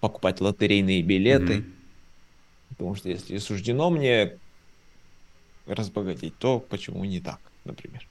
покупать 0.00 0.40
лотерейные 0.40 1.02
билеты. 1.02 1.58
Mm-hmm. 1.58 1.72
Потому 2.70 2.94
что 2.94 3.08
если 3.10 3.36
суждено 3.38 3.90
мне 3.90 4.36
разбогатеть, 5.66 6.36
то 6.38 6.58
почему 6.58 7.04
не 7.04 7.20
так, 7.20 7.38
например. 7.64 8.06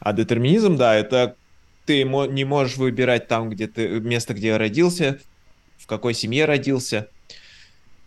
А 0.00 0.12
детерминизм, 0.12 0.76
да, 0.76 0.94
это 0.94 1.36
ты 1.84 2.04
не 2.04 2.44
можешь 2.44 2.76
выбирать 2.76 3.28
там, 3.28 3.50
где 3.50 3.68
ты, 3.68 4.00
место, 4.00 4.34
где 4.34 4.56
родился, 4.56 5.20
в 5.78 5.86
какой 5.86 6.14
семье 6.14 6.46
родился. 6.46 7.08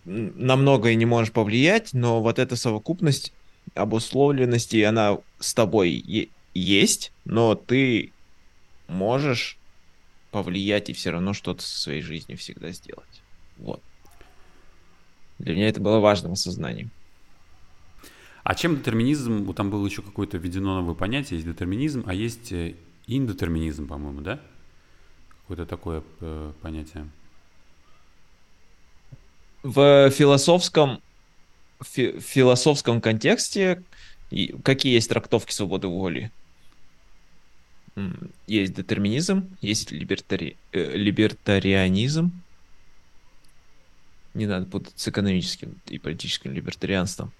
На 0.05 0.55
многое 0.55 0.95
не 0.95 1.05
можешь 1.05 1.31
повлиять, 1.31 1.93
но 1.93 2.21
вот 2.21 2.39
эта 2.39 2.55
совокупность 2.55 3.33
обусловленности, 3.75 4.81
она 4.81 5.19
с 5.39 5.53
тобой 5.53 6.29
есть, 6.53 7.11
но 7.25 7.55
ты 7.55 8.11
можешь 8.87 9.57
повлиять 10.31 10.89
и 10.89 10.93
все 10.93 11.11
равно 11.11 11.33
что-то 11.33 11.63
со 11.63 11.79
своей 11.79 12.01
жизнью 12.01 12.37
всегда 12.37 12.71
сделать. 12.71 13.21
Вот. 13.57 13.81
Для 15.39 15.55
меня 15.55 15.69
это 15.69 15.79
было 15.79 15.99
важным 15.99 16.33
осознанием. 16.33 16.91
А 18.43 18.55
чем 18.55 18.77
детерминизм? 18.77 19.53
Там 19.53 19.69
было 19.69 19.85
еще 19.85 20.01
какое-то 20.01 20.37
введено 20.37 20.75
новое 20.81 20.95
понятие. 20.95 21.37
Есть 21.37 21.47
детерминизм, 21.47 22.03
а 22.05 22.13
есть 22.13 22.51
э, 22.51 22.75
индетерминизм, 23.07 23.87
по-моему, 23.87 24.21
да? 24.21 24.39
Какое-то 25.41 25.65
такое 25.65 26.03
э, 26.21 26.51
понятие. 26.61 27.07
В 29.63 30.09
философском, 30.11 31.01
фи, 31.83 32.19
философском 32.19 33.01
контексте 33.01 33.83
какие 34.63 34.93
есть 34.93 35.09
трактовки 35.09 35.51
свободы 35.51 35.87
воли? 35.87 36.31
есть 38.47 38.73
детерминизм, 38.73 39.57
есть 39.61 39.91
либертари... 39.91 40.55
э, 40.71 40.95
либертарианизм. 40.95 42.31
Не 44.33 44.45
надо 44.45 44.67
путать 44.67 44.93
с 44.95 45.07
экономическим 45.07 45.75
и 45.87 45.97
политическим 45.97 46.53
либертарианством. 46.53 47.33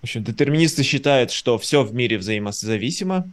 В 0.00 0.04
общем, 0.04 0.24
детерминисты 0.24 0.82
считают, 0.82 1.30
что 1.30 1.58
все 1.58 1.82
в 1.82 1.94
мире 1.94 2.18
взаимозависимо. 2.18 3.32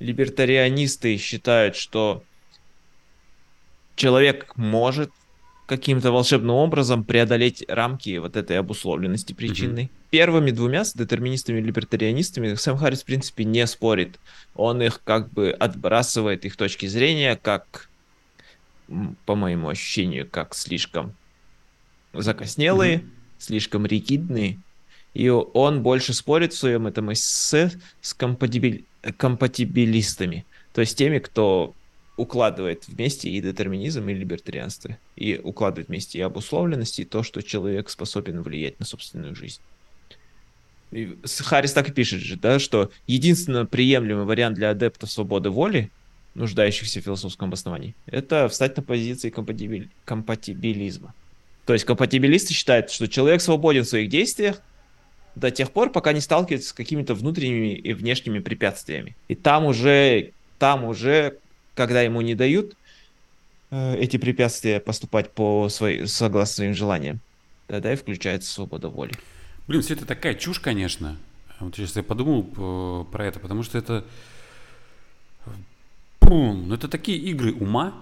Либертарианисты 0.00 1.16
считают, 1.18 1.76
что 1.76 2.24
человек 3.98 4.52
может 4.56 5.10
каким-то 5.66 6.12
волшебным 6.12 6.56
образом 6.56 7.04
преодолеть 7.04 7.62
рамки 7.68 8.16
вот 8.16 8.36
этой 8.36 8.58
обусловленности 8.58 9.34
причинной. 9.34 9.84
Mm-hmm. 9.84 10.08
Первыми 10.10 10.50
двумя, 10.50 10.86
с 10.86 10.94
детерминистами 10.94 11.58
и 11.58 11.62
либертарианистами, 11.62 12.54
Сэм 12.54 12.78
Харрис, 12.78 13.02
в 13.02 13.04
принципе, 13.04 13.44
не 13.44 13.66
спорит. 13.66 14.18
Он 14.54 14.80
их 14.80 15.02
как 15.04 15.30
бы 15.30 15.50
отбрасывает, 15.50 16.46
их 16.46 16.56
точки 16.56 16.86
зрения, 16.86 17.36
как, 17.36 17.90
по 19.26 19.34
моему 19.34 19.68
ощущению, 19.68 20.26
как 20.26 20.54
слишком 20.54 21.14
закоснелые, 22.14 22.98
mm-hmm. 22.98 23.10
слишком 23.38 23.84
ригидные. 23.84 24.58
И 25.12 25.28
он 25.28 25.82
больше 25.82 26.14
спорит 26.14 26.54
в 26.54 26.58
своем 26.58 26.86
этом 26.86 27.12
эссе 27.12 27.72
с 28.00 28.14
компатибиль... 28.14 28.86
компатибилистами. 29.18 30.46
То 30.72 30.80
есть 30.80 30.96
теми, 30.96 31.18
кто 31.18 31.74
укладывает 32.18 32.86
вместе 32.88 33.30
и 33.30 33.40
детерминизм, 33.40 34.06
и 34.08 34.14
либертарианство. 34.14 34.98
И 35.16 35.40
укладывает 35.42 35.88
вместе 35.88 36.18
и 36.18 36.22
обусловленность, 36.22 36.98
и 36.98 37.04
то, 37.04 37.22
что 37.22 37.42
человек 37.42 37.88
способен 37.88 38.42
влиять 38.42 38.78
на 38.78 38.84
собственную 38.84 39.34
жизнь. 39.34 39.60
И 40.90 41.16
Харрис 41.24 41.72
так 41.72 41.88
и 41.88 41.92
пишет 41.92 42.20
же, 42.20 42.36
да, 42.36 42.58
что 42.58 42.90
единственно 43.06 43.66
приемлемый 43.66 44.24
вариант 44.24 44.56
для 44.56 44.70
адептов 44.70 45.10
свободы 45.10 45.50
воли, 45.50 45.90
нуждающихся 46.34 47.00
в 47.00 47.04
философском 47.04 47.48
обосновании, 47.48 47.94
это 48.06 48.48
встать 48.48 48.76
на 48.76 48.82
позиции 48.82 49.30
компатибиль... 49.30 49.90
компатибилизма. 50.04 51.14
То 51.66 51.72
есть 51.74 51.84
компатибилисты 51.84 52.54
считают, 52.54 52.90
что 52.90 53.06
человек 53.06 53.42
свободен 53.42 53.84
в 53.84 53.88
своих 53.88 54.08
действиях, 54.08 54.60
до 55.34 55.50
тех 55.50 55.70
пор, 55.70 55.92
пока 55.92 56.12
не 56.12 56.20
сталкивается 56.20 56.70
с 56.70 56.72
какими-то 56.72 57.14
внутренними 57.14 57.74
и 57.74 57.92
внешними 57.92 58.40
препятствиями. 58.40 59.16
И 59.28 59.34
там 59.34 59.66
уже, 59.66 60.32
там 60.58 60.84
уже, 60.84 61.38
когда 61.78 62.02
ему 62.02 62.20
не 62.22 62.34
дают 62.34 62.74
э, 63.70 63.96
эти 63.98 64.16
препятствия 64.16 64.80
поступать 64.80 65.30
по 65.30 65.68
своей, 65.68 66.08
согласно 66.08 66.56
своим 66.56 66.74
желаниям, 66.74 67.20
тогда 67.68 67.92
и 67.92 67.96
включается 67.96 68.52
свобода 68.52 68.88
воли. 68.88 69.12
Блин, 69.68 69.80
все 69.82 69.94
это 69.94 70.04
такая 70.04 70.34
чушь, 70.34 70.58
конечно. 70.58 71.16
Вот 71.60 71.76
сейчас 71.76 71.94
я 71.94 72.02
подумал 72.02 72.50
э, 72.56 73.04
про 73.12 73.26
это, 73.26 73.38
потому 73.38 73.62
что 73.62 73.78
это... 73.78 74.04
Пум, 76.18 76.68
ну 76.68 76.74
это 76.74 76.88
такие 76.88 77.16
игры 77.16 77.54
ума, 77.54 77.94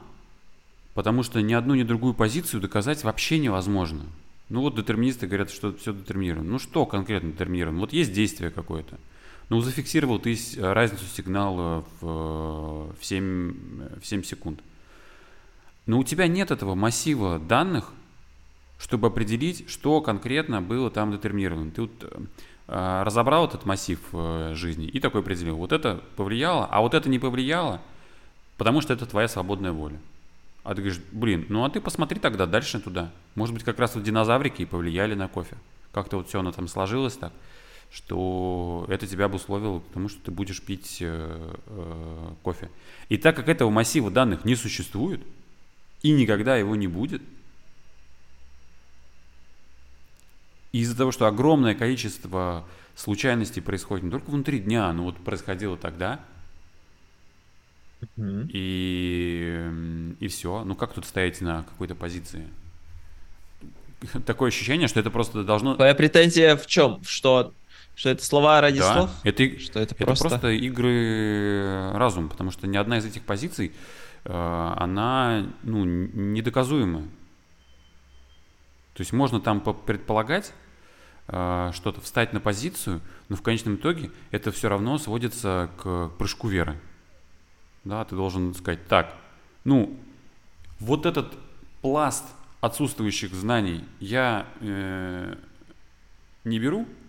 потому 0.95 1.23
что 1.23 1.43
ни 1.43 1.53
одну, 1.53 1.75
ни 1.75 1.83
другую 1.83 2.15
позицию 2.15 2.63
доказать 2.63 3.05
вообще 3.05 3.39
невозможно. 3.39 4.07
Ну 4.49 4.63
вот 4.63 4.75
детерминисты 4.75 5.27
говорят, 5.27 5.51
что 5.51 5.75
все 5.75 5.93
детерминировано. 5.93 6.51
Ну 6.53 6.59
что 6.59 6.87
конкретно 6.87 7.33
детерминировано? 7.33 7.81
Вот 7.81 7.93
есть 7.93 8.15
действие 8.15 8.51
какое-то. 8.51 8.97
Ну 9.49 9.61
зафиксировал 9.61 10.19
ты 10.19 10.37
разницу 10.59 11.05
сигнала 11.07 11.85
в, 12.01 12.95
в, 12.99 13.05
7, 13.05 14.01
в 14.01 14.07
7 14.07 14.23
секунд. 14.23 14.61
Но 15.87 15.99
у 15.99 16.05
тебя 16.05 16.27
нет 16.27 16.51
этого 16.51 16.75
массива 16.75 17.39
данных, 17.39 17.93
чтобы 18.79 19.07
определить, 19.07 19.69
что 19.71 20.01
конкретно 20.01 20.61
было 20.61 20.91
там 20.91 21.13
детерминировано. 21.13 21.71
Ты 21.71 21.83
вот 21.83 21.93
э, 22.67 23.03
разобрал 23.05 23.47
этот 23.47 23.65
массив 23.65 24.01
э, 24.13 24.53
жизни 24.55 24.87
и 24.87 24.99
такой 24.99 25.21
определил. 25.21 25.57
Вот 25.57 25.73
это 25.73 26.03
повлияло, 26.17 26.67
а 26.67 26.81
вот 26.81 26.95
это 26.95 27.09
не 27.09 27.21
повлияло, 27.21 27.81
потому 28.59 28.81
что 28.81 28.93
это 28.93 29.07
твоя 29.07 29.29
свободная 29.29 29.73
воля. 29.73 29.99
А 30.65 30.75
ты 30.75 30.83
говоришь, 30.83 31.01
блин, 31.13 31.47
ну 31.49 31.65
а 31.65 31.71
ты 31.71 31.81
посмотри 31.81 32.19
тогда 32.19 32.47
дальше 32.47 32.81
туда. 32.81 33.13
Может 33.37 33.55
быть, 33.55 33.63
как 33.63 33.79
раз 33.79 33.95
вот 33.95 34.03
динозаврики 34.03 34.63
и 34.63 34.67
повлияли 34.67 35.15
на 35.15 35.29
кофе. 35.29 35.57
Как-то 35.93 36.17
вот 36.17 36.29
все 36.29 36.41
оно 36.41 36.51
там 36.51 36.67
сложилось 36.67 37.17
так, 37.17 37.33
что 37.91 38.87
это 38.89 39.07
тебя 39.07 39.27
обусловило 39.27 39.79
потому 39.79 40.09
что 40.09 40.21
ты 40.21 40.31
будешь 40.31 40.63
пить 40.63 40.99
э, 41.01 41.55
э, 41.67 42.33
кофе. 42.43 42.71
И 43.09 43.17
так 43.17 43.37
как 43.37 43.49
этого 43.49 43.71
массива 43.71 44.11
данных 44.11 44.45
не 44.45 44.57
существует, 44.57 45.21
и 46.03 46.11
никогда 46.11 46.57
его 46.57 46.77
не 46.77 46.89
будет, 46.89 47.23
из-за 50.73 50.97
того, 50.97 51.11
что 51.11 51.27
огромное 51.27 51.75
количество 51.75 52.67
случайностей 52.95 53.61
происходит 53.61 54.05
не 54.05 54.11
только 54.11 54.31
внутри 54.31 54.59
дня, 54.59 54.93
но 54.93 55.05
вот 55.05 55.17
происходило 55.17 55.77
тогда– 55.77 56.21
Mm-hmm. 58.17 58.51
И, 58.53 59.71
и 60.21 60.29
все. 60.29 60.65
Ну 60.65 60.75
как 60.75 60.93
тут 60.93 61.07
стоять 61.07 61.41
на 61.41 61.63
какой-то 61.65 61.95
позиции? 61.95 62.47
Такое 64.27 64.49
ощущение, 64.49 64.89
что 64.89 65.01
это 65.01 65.11
просто 65.11 65.43
должно... 65.43 65.75
Твоя 65.75 65.95
претензия 65.95 66.57
в 66.57 66.67
чем? 66.67 67.03
Что, 67.05 67.53
что 67.97 68.11
это 68.11 68.25
слова 68.25 68.61
ради 68.61 68.79
да, 68.79 68.95
слов? 68.95 69.11
Это, 69.25 69.59
что 69.59 69.81
это, 69.81 69.95
это 69.97 70.05
просто... 70.05 70.29
просто 70.29 70.51
игры 70.51 71.91
разума, 71.95 72.29
потому 72.29 72.53
что 72.53 72.69
ни 72.69 72.77
одна 72.77 72.99
из 72.99 73.05
этих 73.05 73.23
позиций, 73.23 73.73
э, 74.25 74.75
она 74.77 75.47
ну, 75.65 75.85
недоказуема. 75.85 77.03
То 78.95 79.01
есть 79.01 79.13
можно 79.13 79.41
там 79.41 79.61
предполагать, 79.61 80.53
э, 81.27 81.71
что-то, 81.75 82.01
встать 82.01 82.33
на 82.33 82.39
позицию, 82.39 83.01
но 83.29 83.35
в 83.35 83.43
конечном 83.43 83.75
итоге 83.75 84.13
это 84.31 84.53
все 84.53 84.69
равно 84.69 84.99
сводится 84.99 85.71
к 85.77 86.11
прыжку 86.19 86.47
веры 86.47 86.79
да, 87.87 88.05
ты 88.05 88.17
должен 88.17 88.53
сказать, 88.55 88.87
так, 88.89 89.15
ну, 89.65 89.97
вот 90.81 91.07
этот 91.07 91.33
пласт 91.83 92.25
отсутствующих 92.61 93.33
знаний 93.33 93.85
я 94.01 94.47
э, 94.61 95.37
не 96.45 96.59
беру 96.59 96.83
э, 96.83 97.06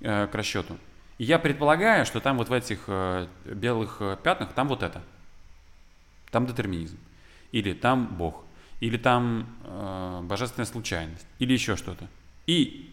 к 0.00 0.30
расчету. 0.32 0.76
И 1.18 1.24
я 1.24 1.38
предполагаю, 1.38 2.04
что 2.04 2.20
там 2.20 2.36
вот 2.36 2.48
в 2.48 2.52
этих 2.52 2.84
э, 2.88 3.26
белых 3.44 3.98
э, 4.00 4.16
пятнах, 4.22 4.52
там 4.52 4.68
вот 4.68 4.82
это. 4.82 5.02
Там 6.30 6.46
детерминизм. 6.46 6.98
Или 7.52 7.72
там 7.72 8.06
Бог. 8.18 8.44
Или 8.80 8.98
там 8.98 9.46
э, 9.64 10.20
божественная 10.24 10.66
случайность. 10.66 11.26
Или 11.38 11.54
еще 11.54 11.76
что-то. 11.76 12.06
И 12.46 12.92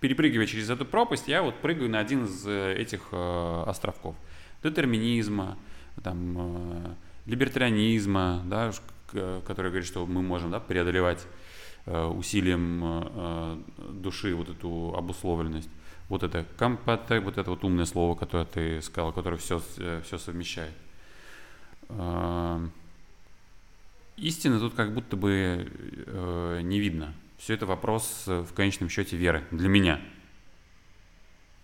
перепрыгивая 0.00 0.46
через 0.46 0.70
эту 0.70 0.86
пропасть, 0.86 1.28
я 1.28 1.42
вот 1.42 1.56
прыгаю 1.60 1.90
на 1.90 1.98
один 1.98 2.24
из 2.24 2.46
э, 2.46 2.74
этих 2.78 3.08
э, 3.12 3.64
островков. 3.66 4.16
Детерминизма, 4.62 5.58
там, 6.02 6.36
э, 6.38 6.94
либертарианизма, 7.26 8.42
да, 8.46 8.72
который 9.46 9.70
говорит, 9.70 9.86
что 9.86 10.06
мы 10.06 10.22
можем 10.22 10.50
да, 10.50 10.60
преодолевать 10.60 11.20
э, 11.20 11.45
усилием 11.86 12.80
э, 12.84 13.58
души 13.92 14.34
вот 14.34 14.48
эту 14.48 14.94
обусловленность. 14.96 15.70
Вот 16.08 16.22
это 16.22 16.44
компате, 16.56 17.20
вот 17.20 17.38
это 17.38 17.50
вот 17.50 17.64
умное 17.64 17.84
слово, 17.84 18.14
которое 18.14 18.46
ты 18.46 18.80
сказал, 18.80 19.12
которое 19.12 19.38
все, 19.38 19.60
все 20.04 20.18
совмещает. 20.18 20.72
Истины 24.16 24.60
тут 24.60 24.74
как 24.74 24.94
будто 24.94 25.16
бы 25.16 25.68
не 26.62 26.78
видно. 26.78 27.12
Все 27.38 27.54
это 27.54 27.66
вопрос 27.66 28.22
в 28.26 28.52
конечном 28.54 28.88
счете 28.88 29.16
веры 29.16 29.42
для 29.50 29.68
меня. 29.68 30.00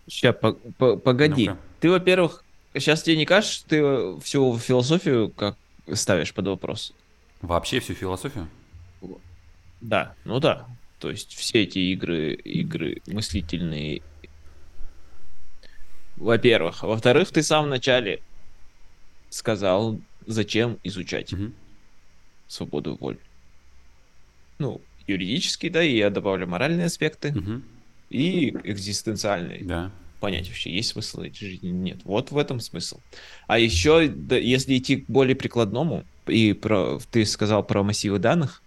Сейчас, 0.08 0.34
по 0.34 0.54
по 0.54 0.96
погоди. 0.96 1.50
ну 1.50 1.56
Ты, 1.78 1.88
во-первых, 1.88 2.42
Сейчас 2.74 3.02
тебе 3.02 3.16
не 3.16 3.26
кажется, 3.26 3.66
ты 3.66 4.20
всю 4.20 4.56
философию 4.58 5.30
как 5.30 5.56
ставишь 5.92 6.32
под 6.32 6.46
вопрос? 6.46 6.94
Вообще 7.42 7.80
всю 7.80 7.94
философию? 7.94 8.48
Да, 9.82 10.14
ну 10.24 10.40
да. 10.40 10.66
То 10.98 11.10
есть 11.10 11.34
все 11.34 11.64
эти 11.64 11.78
игры, 11.78 12.34
игры 12.34 13.02
мыслительные. 13.06 14.02
Во-первых. 16.16 16.82
Во-вторых, 16.82 17.30
ты 17.30 17.42
сам 17.42 17.66
в 17.66 17.68
начале 17.68 18.20
сказал, 19.28 20.00
зачем 20.26 20.78
изучать 20.84 21.32
угу. 21.32 21.52
свободу 22.46 22.96
воли. 22.96 23.18
Ну, 24.58 24.80
юридически, 25.06 25.68
да, 25.68 25.82
и 25.82 25.96
я 25.96 26.10
добавлю 26.10 26.46
моральные 26.46 26.86
аспекты 26.86 27.30
угу. 27.36 27.62
и 28.10 28.50
экзистенциальные. 28.64 29.64
Да 29.64 29.92
понять 30.22 30.46
вообще, 30.46 30.70
есть 30.70 30.90
смысл 30.90 31.22
этой 31.22 31.34
жизни, 31.34 31.70
нет. 31.70 31.98
Вот 32.04 32.30
в 32.30 32.38
этом 32.38 32.60
смысл. 32.60 33.00
А 33.48 33.58
еще, 33.58 34.06
да, 34.06 34.36
если 34.36 34.78
идти 34.78 34.98
к 34.98 35.10
более 35.10 35.34
прикладному, 35.34 36.04
и 36.28 36.52
про, 36.52 37.00
ты 37.10 37.26
сказал 37.26 37.64
про 37.64 37.82
массивы 37.82 38.20
данных, 38.20 38.61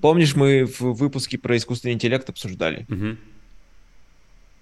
помнишь, 0.00 0.34
мы 0.34 0.64
в 0.64 0.80
выпуске 0.80 1.38
про 1.38 1.56
искусственный 1.56 1.94
интеллект 1.94 2.28
обсуждали, 2.28 2.86
угу. 2.88 3.16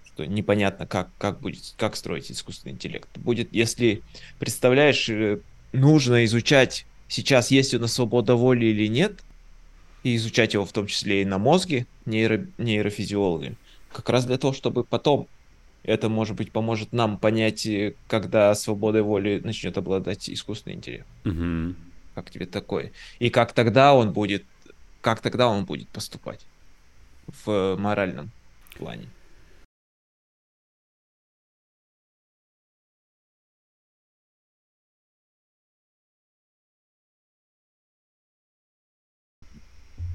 что 0.07 0.27
непонятно, 0.27 0.87
как, 0.87 1.11
как 1.19 1.41
будет, 1.41 1.75
как 1.77 1.97
строить 1.97 2.31
искусственный 2.31 2.75
интеллект. 2.75 3.09
Будет, 3.17 3.53
если, 3.53 4.03
представляешь, 4.39 5.09
э, 5.09 5.41
нужно 5.73 6.25
изучать 6.25 6.87
сейчас, 7.09 7.51
есть 7.51 7.75
у 7.75 7.79
нас 7.79 7.93
свобода 7.93 8.37
воли 8.37 8.67
или 8.67 8.87
нет, 8.87 9.21
и 10.03 10.17
изучать 10.17 10.55
его 10.55 10.65
в 10.65 10.73
том 10.73 10.87
числе 10.87 11.23
и 11.23 11.25
на 11.25 11.39
мозге 11.39 11.87
нейро, 12.07 12.47
нейрофизиологи, 12.59 13.55
как 13.93 14.09
раз 14.11 14.25
для 14.25 14.39
того, 14.39 14.53
чтобы 14.53 14.85
потом 14.85 15.29
это, 15.85 16.09
может 16.09 16.37
быть, 16.37 16.53
поможет 16.53 16.93
нам 16.93 17.19
понять, 17.19 17.67
э, 17.67 17.95
когда 18.09 18.55
свободой 18.55 19.03
воли 19.03 19.41
начнет 19.43 19.77
обладать 19.77 20.29
искусственный 20.31 20.77
интеллект. 20.77 21.07
Угу. 21.25 21.75
Как 22.15 22.31
тебе 22.31 22.47
такое? 22.47 22.93
И 23.19 23.31
как 23.31 23.53
тогда 23.53 23.95
он 23.95 24.13
будет, 24.13 24.45
как 25.03 25.21
тогда 25.21 25.49
он 25.49 25.67
будет 25.67 25.89
поступать 25.89 26.47
в 27.45 27.77
моральном 27.77 28.31
плане? 28.79 29.09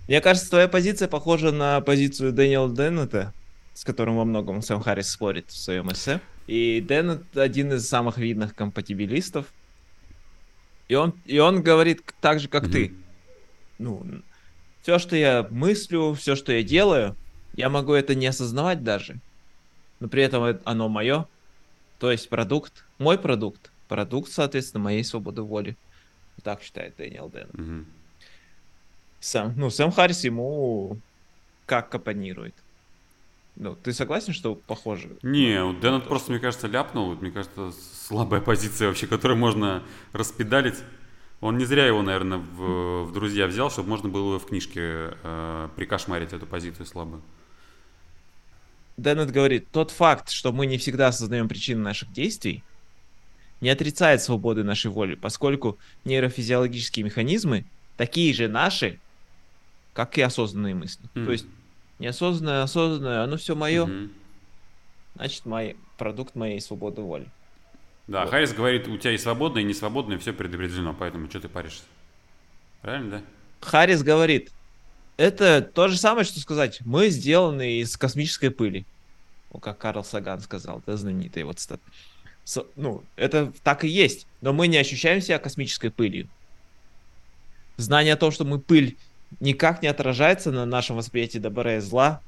Мне 0.08 0.22
кажется, 0.22 0.50
твоя 0.50 0.70
позиция 0.70 1.10
похожа 1.10 1.52
на 1.52 1.82
позицию 1.82 2.32
Дэниела 2.32 2.74
Деннета, 2.74 3.34
с 3.74 3.84
которым 3.84 4.16
во 4.16 4.24
многом 4.24 4.62
Сэм 4.62 4.80
Харрис 4.80 5.10
спорит 5.10 5.52
в 5.52 5.58
своем 5.58 5.92
эссе. 5.92 6.22
И 6.48 6.80
Дэн 6.80 7.26
один 7.36 7.74
из 7.74 7.90
самых 7.90 8.18
видных 8.18 8.56
компатибилистов. 8.56 9.48
И 10.88 10.96
он, 10.96 11.14
и 11.26 11.40
он 11.40 11.62
говорит 11.62 12.02
так 12.22 12.40
же, 12.40 12.48
как 12.48 12.64
mm-hmm. 12.64 12.72
ты. 12.72 12.94
Ну, 13.80 14.22
все, 14.88 15.00
что 15.00 15.18
я 15.18 15.46
мыслю, 15.52 16.14
все, 16.14 16.38
что 16.38 16.54
я 16.54 16.64
делаю, 16.64 17.18
я 17.58 17.68
могу 17.68 17.92
это 17.92 18.16
не 18.16 18.26
осознавать 18.28 18.86
даже. 18.86 19.20
Но 20.00 20.08
при 20.08 20.24
этом 20.24 20.62
оно 20.64 20.88
мое. 20.88 21.28
То 22.00 22.10
есть 22.10 22.30
продукт, 22.30 22.86
мой 22.98 23.18
продукт, 23.18 23.70
продукт, 23.90 24.32
соответственно, 24.32 24.86
моей 24.86 25.04
свободы 25.04 25.42
воли. 25.42 25.76
Так 26.42 26.62
считает 26.62 26.96
Дэниел 26.96 27.28
Дэн. 27.28 27.50
Mm-hmm. 27.50 27.86
Сам, 29.20 29.54
ну, 29.58 29.70
Сэм 29.70 29.92
Харрис 29.92 30.24
ему 30.24 30.98
как 31.66 31.90
капонирует. 31.90 32.56
Ну, 33.58 33.76
ты 33.76 33.92
согласен, 33.92 34.32
что 34.32 34.56
похоже? 34.56 35.18
Не, 35.22 35.66
вот 35.66 35.82
Дэнет 35.82 36.04
то, 36.04 36.08
просто, 36.08 36.32
мне 36.32 36.40
кажется, 36.40 36.68
ляпнул. 36.68 37.14
Мне 37.16 37.32
кажется, 37.32 37.74
слабая 38.06 38.40
позиция 38.40 38.88
вообще, 38.88 39.06
которую 39.06 39.38
можно 39.38 39.84
распедалить. 40.14 40.78
Он 41.40 41.58
не 41.58 41.66
зря 41.66 41.86
его, 41.86 42.02
наверное, 42.02 42.40
в, 42.40 43.04
в 43.06 43.14
друзья 43.14 43.46
взял, 43.46 43.70
чтобы 43.70 43.90
можно 43.90 44.10
было 44.10 44.40
в 44.40 44.46
книжке 44.46 45.16
э, 45.24 45.70
прикошмарить 45.76 46.34
эту 46.34 46.48
позицию 46.48 46.86
слабую. 46.88 47.22
Деннет 48.98 49.32
говорит, 49.32 49.70
тот 49.72 49.92
факт, 49.92 50.32
что 50.32 50.52
мы 50.52 50.66
не 50.66 50.80
всегда 50.80 51.08
осознаем 51.10 51.48
причины 51.48 51.82
наших 51.82 52.12
действий, 52.12 52.64
не 53.62 53.70
отрицает 53.70 54.24
свободы 54.24 54.64
нашей 54.64 54.90
воли, 54.90 55.14
поскольку 55.14 55.78
нейрофизиологические 56.06 57.06
механизмы 57.06 57.66
такие 57.98 58.34
же 58.34 58.48
наши, 58.48 59.00
как 59.94 60.18
и 60.18 60.22
осознанные 60.22 60.74
мысли. 60.74 61.04
Мгм. 61.14 61.26
То 61.26 61.32
есть 61.32 61.46
неосознанное, 62.00 62.64
осознанное, 62.64 63.24
оно 63.24 63.38
все 63.38 63.56
мое, 63.56 63.86
Мгм. 63.86 64.12
значит, 65.16 65.46
мой 65.46 65.78
продукт 66.00 66.34
моей 66.36 66.60
свободы 66.62 67.02
воли. 67.02 67.28
Да, 68.08 68.22
Вот. 68.22 68.32
Харрис 68.32 68.54
говорит, 68.54 68.88
у 68.88 68.98
тебя 68.98 69.12
и 69.12 69.18
свободное, 69.18 69.62
и 69.62 69.66
несвободное, 69.66 70.18
все 70.18 70.34
предопределено, 70.34 70.94
поэтому 70.94 71.30
что 71.30 71.42
ты 71.42 71.50
паришься? 71.50 71.84
Правильно, 72.82 73.12
да? 73.12 73.22
Харрис 73.62 74.02
говорит, 74.02 74.52
это 75.18 75.62
то 75.62 75.88
же 75.88 75.98
самое, 75.98 76.26
что 76.26 76.40
сказать, 76.40 76.80
мы 76.86 77.10
сделаны 77.10 77.80
из 77.80 77.98
космической 77.98 78.50
пыли. 78.50 78.86
Ну, 79.52 79.60
как 79.60 79.78
Карл 79.78 80.04
Саган 80.04 80.40
сказал, 80.42 80.80
это 80.80 80.96
знаменитый 80.96 81.44
вот 81.44 81.60
стат. 81.60 81.82
Ну, 82.76 83.04
это 83.18 83.52
так 83.64 83.84
и 83.84 83.90
есть, 83.90 84.26
но 84.42 84.54
мы 84.54 84.68
не 84.68 84.78
ощущаем 84.78 85.20
себя 85.20 85.40
космической 85.40 85.90
пылью. 85.90 86.30
Знание 87.76 88.14
о 88.14 88.18
том, 88.18 88.32
что 88.32 88.46
мы 88.46 88.60
пыль, 88.60 88.96
никак 89.40 89.82
не 89.82 89.90
отражается 89.90 90.52
на 90.52 90.66
нашем 90.66 90.96
восприятии 90.96 91.40
добра 91.40 91.76
и 91.76 91.80
зла, 91.80 92.22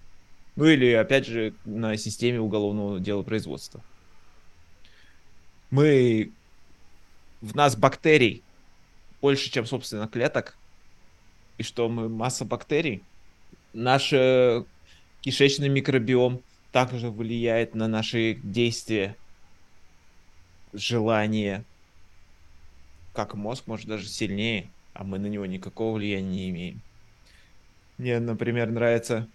ну 0.56 0.66
или, 0.66 0.92
опять 0.92 1.26
же, 1.26 1.54
на 1.64 1.96
системе 1.96 2.42
уголовного 2.42 3.00
дела 3.00 3.24
производства. 3.24 3.82
Мы... 5.72 6.32
В 7.42 7.56
нас 7.56 7.78
бактерий 7.78 8.44
больше, 9.22 9.50
чем, 9.50 9.66
собственно, 9.66 10.08
клеток, 10.08 10.58
и 11.58 11.64
что 11.64 11.88
мы 11.88 12.10
масса 12.10 12.44
бактерий. 12.44 13.02
Наш 13.72 14.12
э, 14.12 14.66
кишечный 15.22 15.70
микробиом 15.70 16.42
также 16.72 17.10
влияет 17.10 17.76
на 17.76 17.88
наши 17.88 18.34
действия, 18.44 19.16
желания, 20.74 21.64
как 23.14 23.34
мозг, 23.36 23.68
может 23.68 23.88
даже 23.88 24.08
сильнее, 24.08 24.70
а 24.94 25.04
мы 25.04 25.18
на 25.18 25.28
него 25.28 25.46
никакого 25.46 25.98
влияния 25.98 26.30
не 26.30 26.50
имеем. 26.50 26.82
Мне, 27.98 28.20
например, 28.20 28.70
нравится 28.70 29.28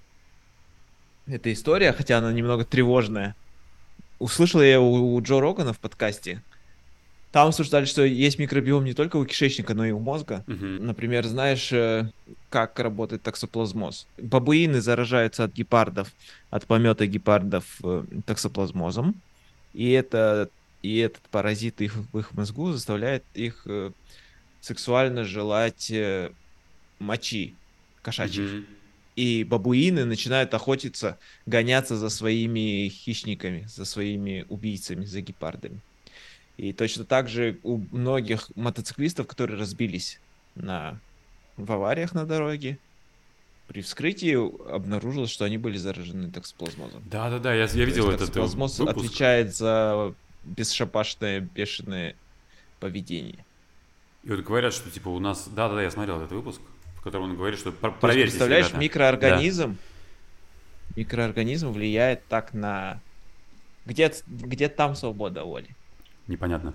эта 1.27 1.53
история, 1.53 1.93
хотя 1.93 2.19
она 2.19 2.33
немного 2.33 2.65
тревожная. 2.65 3.35
Услышал 4.25 4.63
я 4.63 4.81
у, 4.81 5.15
у 5.15 5.21
Джо 5.21 5.39
Рогана 5.39 5.75
в 5.75 5.79
подкасте. 5.79 6.43
Там 7.31 7.49
обсуждали, 7.49 7.85
что 7.85 8.07
есть 8.07 8.39
микробиом 8.39 8.83
не 8.83 8.95
только 8.95 9.19
у 9.19 9.27
кишечника, 9.27 9.75
но 9.75 9.85
и 9.85 9.91
у 9.91 9.99
мозга. 9.99 10.45
Мгм. 10.47 10.87
Например, 10.87 11.27
знаешь, 11.27 11.71
э, 11.75 12.11
как 12.49 12.79
работает 12.79 13.23
токсоплазмоз? 13.23 14.07
Бабуины 14.17 14.81
заражаются 14.81 15.45
от 15.45 15.53
гепардов, 15.53 16.11
от 16.49 16.65
помета 16.65 17.07
гепардов 17.07 17.67
э, 17.85 18.05
токсоплазмозом, 18.25 19.15
и, 19.75 19.91
это, 19.91 20.49
и 20.81 20.97
этот 21.01 21.21
паразит 21.25 21.83
их, 21.83 21.95
в 21.95 22.19
их 22.19 22.33
мозгу 22.33 22.73
заставляет 22.73 23.25
их 23.35 23.61
э, 23.67 23.91
сексуально 24.63 25.25
желать 25.25 25.93
мочи 26.99 27.55
кошачьих. 28.01 28.51
Мгм. 28.51 28.67
И 29.17 29.45
бабуины 29.45 30.05
начинают 30.05 30.55
охотиться, 30.55 31.19
гоняться 31.47 31.97
за 31.97 32.09
своими 32.09 32.89
хищниками, 32.89 33.65
за 33.69 33.85
своими 33.85 34.45
убийцами, 34.49 35.05
за 35.05 35.21
гепардами. 35.21 35.81
И 36.57 36.73
точно 36.73 37.05
так 37.05 37.29
же 37.29 37.59
у 37.63 37.79
многих 37.91 38.51
мотоциклистов, 38.57 39.27
которые 39.27 39.59
разбились 39.59 40.21
на, 40.55 40.99
в 41.57 41.71
авариях 41.73 42.13
на 42.13 42.25
дороге, 42.27 42.79
при 43.69 43.81
вскрытии 43.83 44.35
обнаружилось, 44.73 45.31
что 45.31 45.45
они 45.45 45.59
были 45.59 45.77
заражены 45.79 46.31
токсоплазмозом. 46.31 47.03
Да-да-да, 47.11 47.55
я, 47.55 47.63
я 47.63 47.69
То 47.69 47.79
видел 47.79 48.09
этот 48.11 48.23
э, 48.23 48.27
токсоплазмоз 48.27 48.79
выпуск. 48.79 48.97
отвечает 49.07 49.55
за 49.55 50.15
бесшабашное, 50.45 51.41
бешеное 51.41 52.15
поведение. 52.81 53.45
И 54.23 54.31
вот 54.31 54.41
говорят, 54.41 54.75
что 54.75 54.91
типа 54.91 55.09
у 55.09 55.19
нас... 55.19 55.49
Да-да-да, 55.49 55.83
я 55.83 55.91
смотрел 55.91 56.19
этот 56.19 56.33
выпуск, 56.33 56.61
в 57.05 57.07
котором 57.07 57.25
он 57.25 57.37
говорит, 57.37 57.59
что 57.59 57.71
про- 57.71 57.91
То 57.91 57.97
есть, 57.97 58.01
проверьте, 58.01 58.31
представляешь, 58.31 58.69
ребята. 58.69 58.81
микроорганизм, 58.83 59.77
микроорганизм 60.97 61.71
влияет 61.71 62.27
так 62.29 62.55
на... 62.55 62.99
Где, 63.85 64.11
где 64.27 64.71
там 64.71 64.95
свобода 64.95 65.45
воли? 65.45 65.69
Непонятно. 66.29 66.73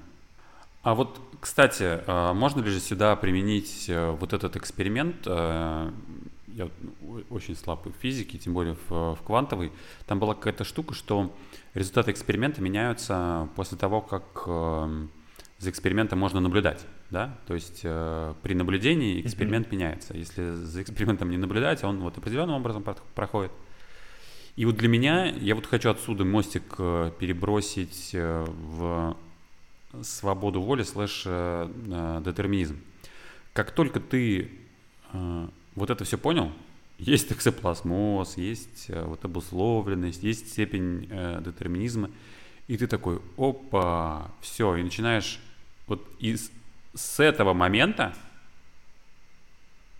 А 0.83 0.93
вот, 0.93 1.19
кстати, 1.39 2.01
а, 2.05 2.35
можно 2.35 2.61
ли 2.61 2.69
же 2.69 2.79
сюда 2.79 3.15
применить 3.15 3.85
э, 3.89 4.11
вот 4.11 4.33
этот 4.33 4.55
эксперимент? 4.55 5.15
э, 5.25 5.91
Я 6.53 6.69
ну, 7.01 7.23
очень 7.31 7.55
слаб 7.55 7.87
в 7.87 7.91
физике, 7.99 8.37
тем 8.37 8.53
более 8.53 8.75
в, 8.87 9.15
в 9.15 9.19
квантовой. 9.25 9.71
Там 10.05 10.19
была 10.19 10.35
какая-то 10.35 10.63
штука, 10.63 10.93
что 10.93 11.35
результаты 11.73 12.11
эксперимента 12.11 12.61
меняются 12.61 13.49
после 13.55 13.79
того, 13.79 13.99
как 14.01 14.43
э, 14.45 15.07
за 15.57 15.69
экспериментом 15.71 16.19
можно 16.19 16.39
наблюдать. 16.39 16.85
Да? 17.11 17.37
То 17.47 17.55
есть 17.55 17.81
э, 17.83 18.33
при 18.43 18.53
наблюдении 18.53 19.21
эксперимент 19.21 19.71
меняется. 19.71 20.15
Если 20.15 20.51
за 20.51 20.83
экспериментом 20.83 21.31
не 21.31 21.37
наблюдать, 21.37 21.83
он 21.83 21.99
вот 21.99 22.17
определенным 22.17 22.55
образом 22.55 22.83
проходит. 23.15 23.51
И 24.55 24.65
вот 24.65 24.75
для 24.75 24.89
меня, 24.89 25.25
я 25.25 25.55
вот 25.55 25.65
хочу 25.65 25.89
отсюда 25.89 26.25
мостик 26.25 26.75
э, 26.77 27.11
перебросить 27.17 28.11
э, 28.13 28.45
в 28.45 29.17
свободу 30.03 30.61
воли 30.61 30.83
слэш 30.83 31.23
э, 31.25 32.21
детерминизм. 32.23 32.77
Как 33.53 33.71
только 33.71 33.99
ты 33.99 34.51
э, 35.13 35.47
вот 35.75 35.89
это 35.89 36.03
все 36.03 36.17
понял, 36.17 36.51
есть 36.99 37.29
токсоплазмоз, 37.29 38.37
есть 38.37 38.85
э, 38.89 39.03
вот 39.03 39.23
обусловленность, 39.25 40.21
есть 40.21 40.49
степень 40.49 41.07
э, 41.09 41.41
детерминизма, 41.43 42.11
и 42.67 42.77
ты 42.77 42.85
такой, 42.85 43.19
опа, 43.37 44.29
все, 44.41 44.75
и 44.75 44.83
начинаешь 44.83 45.39
вот 45.87 46.05
из 46.19 46.51
с 46.99 47.21
этого 47.21 47.53
момента, 47.53 48.13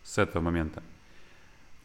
с 0.04 0.18
этого 0.18 0.44
момента, 0.44 0.84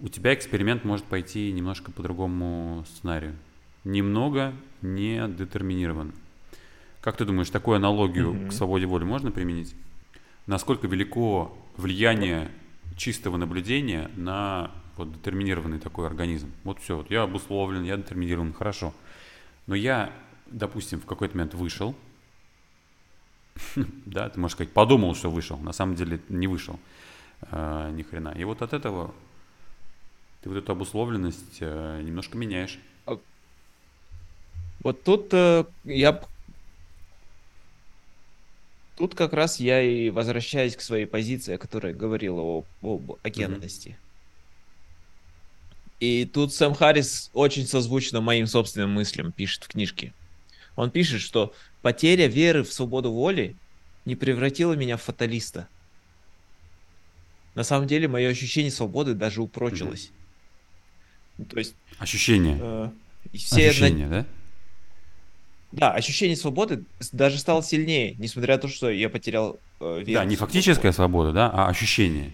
у 0.01 0.09
тебя 0.09 0.35
эксперимент 0.35 0.85
может 0.85 1.05
пойти 1.07 1.53
немножко 1.53 1.93
по 1.93 2.03
другому 2.03 2.85
сценарию. 2.89 3.37
Немного 3.85 4.53
не 4.83 5.27
детерминирован. 5.29 6.13
Как 7.01 7.17
ты 7.17 7.25
думаешь, 7.25 7.51
такую 7.51 7.77
аналогию 7.77 8.33
Мгм. 8.33 8.49
к 8.49 8.53
свободе 8.53 8.87
воли 8.87 9.05
можно 9.05 9.31
применить? 9.31 9.77
Насколько 10.47 10.89
велико 10.89 11.57
влияние 11.77 12.51
чистого 12.97 13.37
наблюдения 13.37 14.11
на 14.17 14.73
вот 14.97 15.13
детерминированный 15.13 15.79
такой 15.79 16.09
организм? 16.09 16.51
Вот 16.65 16.81
все, 16.81 16.97
вот 16.97 17.11
я 17.11 17.23
обусловлен, 17.23 17.85
я 17.85 17.97
детерминирован, 17.97 18.53
хорошо. 18.53 18.93
Но 19.69 19.77
я, 19.77 20.11
допустим, 20.47 21.01
в 21.01 21.07
какой-то 21.07 21.37
момент 21.37 21.55
вышел, 21.55 21.95
да, 24.07 24.29
ты 24.29 24.39
можешь 24.41 24.55
сказать, 24.57 24.73
подумал, 24.73 25.15
что 25.15 25.31
вышел, 25.31 25.57
на 25.59 25.73
самом 25.73 25.95
деле 25.95 26.21
не 26.29 26.47
вышел 26.47 26.79
э, 27.51 27.91
ни 27.93 28.03
хрена. 28.03 28.35
И 28.37 28.45
вот 28.45 28.63
от 28.63 28.73
этого 28.73 29.15
ты 30.43 30.49
вот 30.49 30.59
эту 30.59 30.73
обусловленность 30.73 31.59
э, 31.61 32.03
немножко 32.03 32.37
меняешь. 32.37 32.79
Вот 34.81 35.03
тут 35.03 35.29
э, 35.33 35.65
я... 35.85 36.23
Тут 38.97 39.15
как 39.15 39.33
раз 39.33 39.59
я 39.59 39.83
и 39.83 40.11
возвращаюсь 40.11 40.77
к 40.77 40.83
своей 40.83 41.07
позиции, 41.07 41.55
о 41.55 41.59
которой 41.59 41.95
говорил 41.95 42.39
о, 42.39 42.65
об 42.83 43.19
агентности. 43.23 43.97
И 45.99 46.27
тут 46.27 46.53
Сэм 46.53 46.75
Харрис 46.75 47.31
очень 47.33 47.67
созвучно 47.67 48.21
моим 48.21 48.47
собственным 48.47 48.93
мыслям 48.93 49.33
пишет 49.33 49.65
в 49.65 49.69
книжке. 49.69 50.13
Он 50.77 50.91
пишет, 50.91 51.23
что 51.23 51.55
потеря 51.85 52.29
веры 52.29 52.63
в 52.63 52.73
свободу 52.73 53.13
воли 53.13 53.57
не 54.07 54.17
превратила 54.17 54.73
меня 54.73 54.97
в 54.97 55.03
фаталиста. 55.03 55.69
На 57.55 57.63
самом 57.63 57.87
деле, 57.87 58.09
мое 58.09 58.31
ощущение 58.31 58.71
свободы 58.73 59.13
даже 59.13 59.43
упрочилось. 59.43 60.11
Ну, 61.37 61.45
То 61.45 61.59
есть, 61.59 61.75
Ощущение. 61.99 62.59
э, 62.59 62.91
все 63.35 63.57
на- 63.65 63.69
Ощущение, 63.69 64.09
да? 64.09 64.27
Да, 65.73 65.93
ощущение 65.93 66.37
свободы 66.37 66.85
даже 67.13 67.39
стало 67.39 67.63
сильнее, 67.63 68.15
несмотря 68.17 68.55
на 68.55 68.63
то, 68.63 68.69
что 68.69 68.89
я 68.89 69.11
потерял 69.11 69.59
э, 69.81 70.03
веру 70.05 70.21
Да, 70.21 70.25
не 70.25 70.37
фактическая 70.37 70.91
свобода, 70.93 71.33
да, 71.33 71.51
а 71.51 71.69
ощущение. 71.69 72.33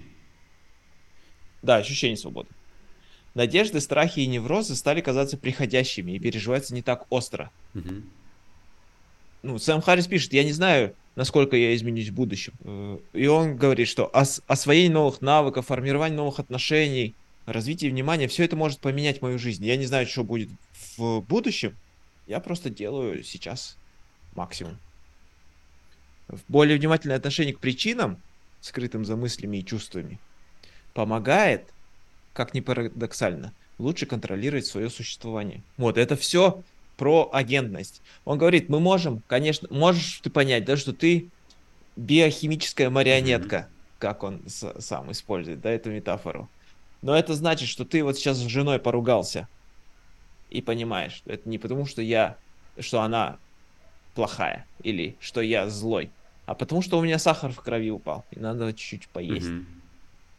Да, 1.63 1.77
ощущение 1.79 2.17
свободы. 2.17 2.51
Надежды, 3.35 3.81
страхи 3.81 4.21
и 4.21 4.27
неврозы 4.29 4.77
стали 4.77 5.01
казаться 5.01 5.37
приходящими 5.37 6.13
и 6.13 6.19
переживаются 6.21 6.73
не 6.73 6.83
так 6.83 7.07
остро. 7.11 7.51
Мгм. 7.75 8.05
Ну, 9.43 9.59
Сэм 9.59 9.81
Харрис 9.81 10.07
пишет, 10.07 10.33
я 10.33 10.45
не 10.45 10.53
знаю, 10.53 10.95
насколько 11.17 11.57
я 11.57 11.75
изменюсь 11.75 12.09
в 12.09 12.15
будущем. 12.15 12.53
Э, 12.65 12.99
И 13.15 13.27
он 13.27 13.57
говорит, 13.57 13.89
что 13.89 14.11
ос- 14.13 14.43
освоение 14.47 14.91
новых 14.93 15.21
навыков, 15.23 15.67
формирование 15.67 16.17
новых 16.17 16.39
отношений, 16.41 17.15
развитие 17.47 17.91
внимания, 17.91 18.29
все 18.29 18.45
это 18.45 18.57
может 18.57 18.81
поменять 18.81 19.23
мою 19.23 19.39
жизнь. 19.39 19.65
Я 19.65 19.77
не 19.77 19.87
знаю, 19.87 20.07
что 20.07 20.25
будет 20.25 20.51
в 20.97 21.21
будущем. 21.23 21.75
Я 22.27 22.41
просто 22.41 22.71
делаю 22.71 23.25
сейчас 23.25 23.77
максимум. 24.35 24.77
Более 26.49 26.79
внимательное 26.79 27.17
отношение 27.17 27.55
к 27.55 27.59
причинам, 27.59 28.19
скрытым 28.61 29.05
за 29.05 29.17
мыслями 29.17 29.57
и 29.57 29.65
чувствами, 29.65 30.19
помогает, 30.95 31.65
как 32.35 32.55
ни 32.55 32.61
парадоксально, 32.61 33.53
лучше 33.79 34.07
контролировать 34.07 34.67
свое 34.67 34.91
существование. 34.91 35.63
Вот, 35.77 35.99
это 35.99 36.15
все 36.15 36.63
про 37.01 37.31
агентность. 37.33 38.03
Он 38.27 38.37
говорит, 38.37 38.69
мы 38.69 38.79
можем, 38.79 39.23
конечно, 39.27 39.67
можешь 39.71 40.21
ты 40.23 40.29
понять, 40.29 40.67
да, 40.67 40.77
что 40.77 40.93
ты 40.93 41.31
биохимическая 41.97 42.91
марионетка, 42.91 43.57
mm-hmm. 43.57 43.95
как 43.99 44.23
он 44.23 44.43
с- 44.47 44.79
сам 44.81 45.11
использует, 45.11 45.63
да, 45.63 45.71
эту 45.71 45.91
метафору. 45.91 46.51
Но 47.01 47.17
это 47.17 47.33
значит, 47.33 47.71
что 47.71 47.87
ты 47.87 48.05
вот 48.05 48.19
сейчас 48.19 48.37
с 48.37 48.47
женой 48.47 48.79
поругался 48.79 49.49
и 50.51 50.61
понимаешь, 50.61 51.15
что 51.15 51.33
это 51.33 51.49
не 51.49 51.57
потому, 51.57 51.87
что 51.87 52.03
я, 52.03 52.37
что 52.79 53.01
она 53.01 53.39
плохая 54.15 54.67
или 54.83 55.17
что 55.21 55.41
я 55.41 55.71
злой, 55.71 56.11
а 56.45 56.55
потому 56.55 56.83
что 56.83 56.99
у 56.99 57.03
меня 57.03 57.19
сахар 57.19 57.51
в 57.51 57.63
крови 57.63 57.91
упал 57.91 58.27
и 58.31 58.39
надо 58.39 58.75
чуть-чуть 58.75 59.09
поесть. 59.09 59.47
Mm-hmm. 59.47 59.65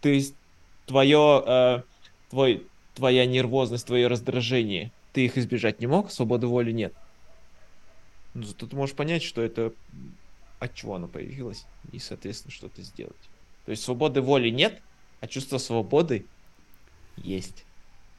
То 0.02 0.10
есть 0.10 0.36
твое, 0.86 1.44
э, 1.44 1.82
твой, 2.30 2.68
твоя 2.94 3.26
нервозность, 3.26 3.88
твое 3.88 4.06
раздражение, 4.06 4.92
ты 5.14 5.26
их 5.26 5.38
избежать 5.38 5.80
не 5.80 5.88
мог, 5.88 6.12
свободы 6.12 6.48
воли 6.48 6.72
нет. 6.72 6.94
Но 8.34 8.44
зато 8.44 8.68
ты 8.68 8.76
можешь 8.76 8.96
понять, 8.96 9.24
что 9.24 9.42
это 9.42 9.74
от 10.60 10.74
чего 10.76 10.96
оно 10.96 11.08
появилось, 11.08 11.66
и, 11.92 12.00
соответственно, 12.00 12.52
что-то 12.52 12.82
сделать. 12.82 13.30
То 13.66 13.72
есть 13.72 13.84
свободы 13.84 14.22
воли 14.22 14.50
нет, 14.50 14.82
а 15.20 15.28
чувство 15.28 15.58
свободы 15.58 16.26
есть. 17.18 17.66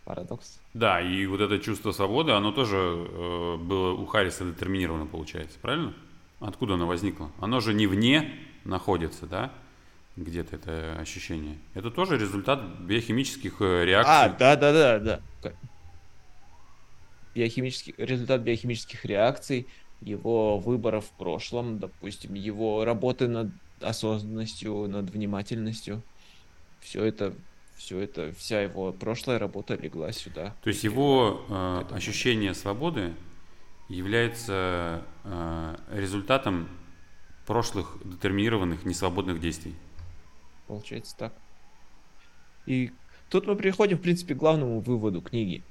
Парадокс. 0.04 0.58
Да, 0.74 1.00
и 1.00 1.26
вот 1.26 1.40
это 1.40 1.60
чувство 1.60 1.92
свободы, 1.92 2.32
оно 2.32 2.50
тоже 2.50 2.76
э, 2.76 3.56
было 3.56 3.92
у 3.92 4.04
Харриса 4.06 4.44
детерминировано, 4.44 5.06
получается, 5.06 5.56
правильно? 5.62 5.94
Откуда 6.40 6.74
оно 6.74 6.88
возникло? 6.88 7.30
Оно 7.38 7.60
же 7.60 7.72
не 7.72 7.86
вне 7.86 8.34
находится, 8.64 9.26
да? 9.26 9.52
Где-то 10.16 10.56
это 10.56 10.96
ощущение. 10.98 11.56
Это 11.74 11.92
тоже 11.92 12.18
результат 12.18 12.60
биохимических 12.80 13.60
э, 13.60 13.84
реакций. 13.84 14.12
А, 14.12 14.28
да, 14.30 14.56
да, 14.56 14.72
да, 14.72 15.20
да. 15.40 15.52
Биохимический, 17.34 17.94
результат 17.96 18.42
биохимических 18.42 19.04
реакций, 19.04 19.66
его 20.00 20.58
выбора 20.58 21.00
в 21.00 21.10
прошлом, 21.10 21.78
допустим, 21.78 22.34
его 22.34 22.84
работы 22.84 23.28
над 23.28 23.48
осознанностью, 23.80 24.88
над 24.88 25.10
внимательностью. 25.10 26.02
Все 26.80 27.04
это 27.04 27.34
все 27.82 27.98
это, 27.98 28.32
вся 28.38 28.60
его 28.60 28.92
прошлая 28.92 29.40
работа 29.40 29.74
легла 29.74 30.12
сюда. 30.12 30.54
То 30.62 30.68
есть 30.68 30.84
его 30.84 31.44
э, 31.48 31.84
ощущение 31.90 32.54
свободы 32.54 33.12
является 33.88 35.02
э, 35.24 35.76
результатом 35.90 36.68
прошлых 37.46 37.98
детерминированных 38.04 38.84
несвободных 38.84 39.40
действий. 39.40 39.74
Получается 40.68 41.16
так. 41.16 41.34
И 42.66 42.92
тут 43.28 43.46
мы 43.46 43.56
приходим, 43.56 43.98
в 43.98 44.00
принципе, 44.00 44.34
к 44.34 44.38
главному 44.38 44.80
выводу 44.80 45.20
книги. 45.20 45.64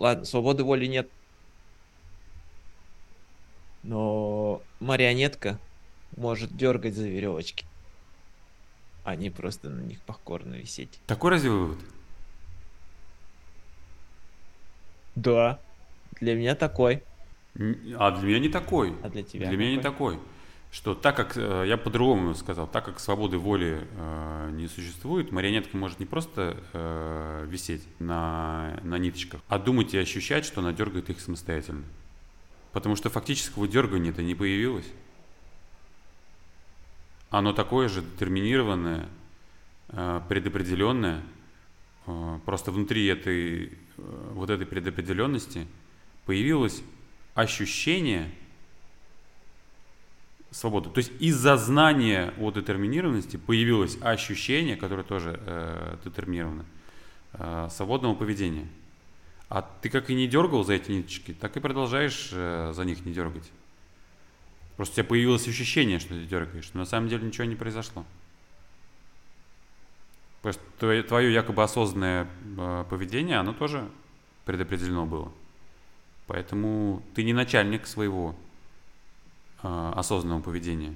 Ладно, 0.00 0.24
свободы 0.24 0.64
воли 0.64 0.86
нет. 0.86 1.08
Но 3.82 4.60
марионетка 4.80 5.58
может 6.16 6.56
дергать 6.56 6.94
за 6.94 7.06
веревочки 7.06 7.64
не 9.16 9.30
просто 9.30 9.68
на 9.68 9.80
них 9.82 10.00
покорно 10.02 10.54
висеть. 10.54 11.00
Такой 11.06 11.30
разве 11.30 11.50
вывод? 11.50 11.78
Да. 15.14 15.60
Для 16.20 16.34
меня 16.34 16.54
такой. 16.54 17.02
А 17.54 18.10
для 18.10 18.28
меня 18.28 18.38
не 18.38 18.48
такой. 18.48 18.94
А 19.02 19.08
для 19.08 19.22
тебя? 19.22 19.48
Для 19.48 19.56
меня 19.56 19.76
не 19.76 19.82
такой. 19.82 20.18
Что 20.70 20.94
так 20.94 21.16
как, 21.16 21.36
э, 21.36 21.64
я 21.66 21.76
по-другому 21.76 22.34
сказал, 22.34 22.66
так 22.68 22.84
как 22.84 23.00
свободы 23.00 23.38
воли 23.38 23.86
э, 23.90 24.50
не 24.52 24.68
существует, 24.68 25.32
марионетка 25.32 25.76
может 25.76 25.98
не 25.98 26.06
просто 26.06 26.56
э, 26.72 27.46
висеть 27.48 27.82
на, 27.98 28.78
на 28.84 28.98
ниточках, 28.98 29.40
а 29.48 29.58
думать 29.58 29.94
и 29.94 29.98
ощущать, 29.98 30.44
что 30.44 30.60
она 30.60 30.72
дергает 30.72 31.10
их 31.10 31.20
самостоятельно. 31.20 31.82
Потому 32.72 32.94
что 32.94 33.10
фактического 33.10 33.66
дергания-то 33.66 34.22
не 34.22 34.36
появилось 34.36 34.86
оно 37.30 37.52
такое 37.52 37.88
же 37.88 38.02
детерминированное, 38.02 39.08
э, 39.88 40.20
предопределенное. 40.28 41.22
Э, 42.06 42.38
просто 42.44 42.72
внутри 42.72 43.06
этой, 43.06 43.66
э, 43.66 43.70
вот 44.32 44.50
этой 44.50 44.66
предопределенности 44.66 45.66
появилось 46.26 46.82
ощущение 47.34 48.30
свободы. 50.50 50.90
То 50.90 50.98
есть 50.98 51.12
из-за 51.20 51.56
знания 51.56 52.34
о 52.38 52.50
детерминированности 52.50 53.36
появилось 53.36 53.98
ощущение, 54.00 54.76
которое 54.76 55.04
тоже 55.04 55.40
э, 55.44 55.96
детерминировано, 56.04 56.64
э, 57.34 57.68
свободного 57.70 58.14
поведения. 58.14 58.66
А 59.48 59.62
ты 59.62 59.88
как 59.88 60.10
и 60.10 60.14
не 60.14 60.28
дергал 60.28 60.64
за 60.64 60.74
эти 60.74 60.92
ниточки, 60.92 61.34
так 61.34 61.56
и 61.56 61.60
продолжаешь 61.60 62.30
э, 62.32 62.72
за 62.74 62.84
них 62.84 63.04
не 63.04 63.12
дергать. 63.12 63.50
Просто 64.76 64.94
у 64.94 64.96
тебя 64.96 65.04
появилось 65.04 65.46
ощущение, 65.46 65.98
что 65.98 66.10
ты 66.10 66.24
дергаешь, 66.24 66.70
но 66.72 66.80
на 66.80 66.86
самом 66.86 67.08
деле 67.08 67.26
ничего 67.26 67.44
не 67.44 67.56
произошло. 67.56 68.04
Просто 70.42 70.62
твое, 70.78 71.02
твое 71.02 71.32
якобы 71.32 71.62
осознанное 71.62 72.26
э, 72.56 72.84
поведение, 72.88 73.38
оно 73.38 73.52
тоже 73.52 73.88
предопределено 74.46 75.04
было. 75.04 75.32
Поэтому 76.26 77.02
ты 77.14 77.24
не 77.24 77.32
начальник 77.32 77.86
своего 77.86 78.34
э, 79.62 79.92
осознанного 79.94 80.42
поведения. 80.42 80.94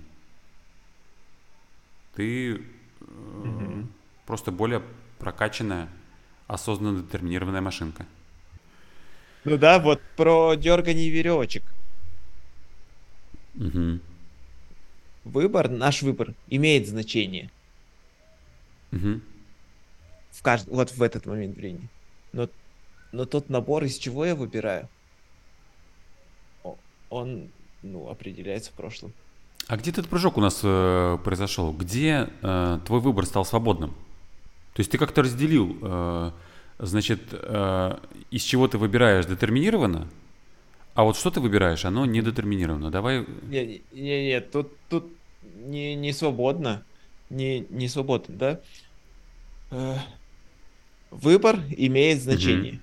Ты 2.14 2.54
э, 2.54 2.58
угу. 3.00 3.86
просто 4.26 4.52
более 4.52 4.82
прокачанная, 5.18 5.88
осознанно 6.46 7.02
детерминированная 7.02 7.60
машинка. 7.60 8.06
Ну 9.44 9.58
да, 9.58 9.78
вот 9.78 10.00
про 10.16 10.54
дергание 10.54 11.10
веревочек. 11.10 11.62
Угу. 13.56 14.00
Выбор, 15.24 15.68
наш 15.68 16.02
выбор 16.02 16.34
имеет 16.48 16.88
значение. 16.88 17.50
Угу. 18.92 19.20
В 20.32 20.42
кажд... 20.42 20.66
Вот 20.68 20.90
в 20.90 21.02
этот 21.02 21.26
момент 21.26 21.56
времени. 21.56 21.88
Но, 22.32 22.48
но 23.12 23.24
тот 23.24 23.48
набор, 23.48 23.84
из 23.84 23.96
чего 23.98 24.24
я 24.24 24.34
выбираю, 24.34 24.88
он 27.10 27.50
ну, 27.84 28.08
определяется 28.08 28.70
в 28.70 28.74
прошлом. 28.74 29.12
А 29.68 29.76
где 29.76 29.90
этот 29.90 30.08
прыжок 30.08 30.36
у 30.36 30.40
нас 30.40 30.60
э, 30.62 31.18
произошел? 31.24 31.72
Где 31.72 32.28
э, 32.42 32.78
твой 32.84 33.00
выбор 33.00 33.24
стал 33.26 33.44
свободным? 33.44 33.90
То 34.74 34.80
есть 34.80 34.90
ты 34.90 34.98
как-то 34.98 35.22
разделил, 35.22 35.78
э, 35.80 36.30
значит, 36.78 37.20
э, 37.32 37.98
из 38.30 38.42
чего 38.42 38.68
ты 38.68 38.78
выбираешь 38.78 39.26
детерминированно, 39.26 40.08
а 40.94 41.04
вот 41.04 41.16
что 41.16 41.30
ты 41.30 41.40
выбираешь, 41.40 41.84
оно 41.84 42.04
не 42.06 42.20
детерминировано. 42.20 42.90
Давай. 42.90 43.26
Не, 43.42 43.82
не, 43.92 44.26
не, 44.26 44.40
тут, 44.40 44.72
тут 44.88 45.06
не, 45.64 45.94
не 45.94 46.12
свободно. 46.12 46.84
Не, 47.30 47.60
не 47.70 47.88
свободно, 47.88 48.34
да? 48.36 48.60
Э, 49.70 49.96
выбор 51.10 51.60
имеет 51.76 52.22
значение. 52.22 52.74
Угу. 52.74 52.80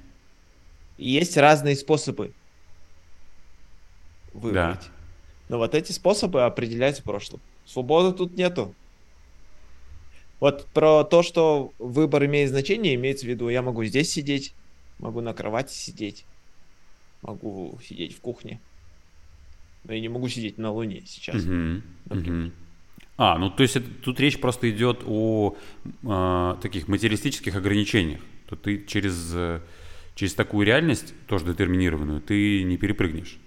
Есть 0.98 1.38
разные 1.38 1.76
способы 1.76 2.34
выбрать. 4.34 4.54
Да. 4.80 4.91
Но 5.52 5.58
вот 5.58 5.76
эти 5.76 5.92
способы 5.92 6.46
определяются 6.46 7.02
в 7.02 7.06
прошлом. 7.06 7.42
Свободы 7.66 8.18
тут 8.18 8.38
нету. 8.38 8.74
Вот 10.40 10.66
про 10.68 11.04
то, 11.04 11.24
что 11.24 11.74
выбор 11.78 12.26
имеет 12.26 12.50
значение, 12.50 12.96
имеется 12.96 13.26
в 13.26 13.30
виду, 13.30 13.50
я 13.50 13.62
могу 13.62 13.84
здесь 13.84 14.10
сидеть, 14.10 14.54
могу 14.98 15.20
на 15.20 15.34
кровати 15.34 15.74
сидеть, 15.74 16.24
могу 17.22 17.78
сидеть 17.86 18.16
в 18.16 18.22
кухне. 18.22 18.62
Но 19.84 19.94
я 19.94 20.00
не 20.00 20.08
могу 20.08 20.30
сидеть 20.30 20.58
на 20.58 20.72
Луне 20.72 21.04
сейчас. 21.06 21.44
Uh-huh. 21.44 21.82
Uh-huh. 22.08 22.52
А, 23.18 23.38
ну 23.38 23.50
то 23.50 23.62
есть 23.62 23.76
это, 23.76 23.90
тут 24.06 24.22
речь 24.22 24.40
просто 24.40 24.72
идет 24.72 25.02
о 25.06 25.58
э, 25.84 26.56
таких 26.62 26.88
материалистических 26.88 27.54
ограничениях. 27.58 28.22
То 28.48 28.56
ты 28.56 28.86
через, 28.86 29.36
через 30.16 30.34
такую 30.34 30.66
реальность, 30.66 31.14
тоже 31.28 31.44
детерминированную, 31.44 32.22
ты 32.22 32.64
не 32.64 32.78
перепрыгнешь. 32.78 33.38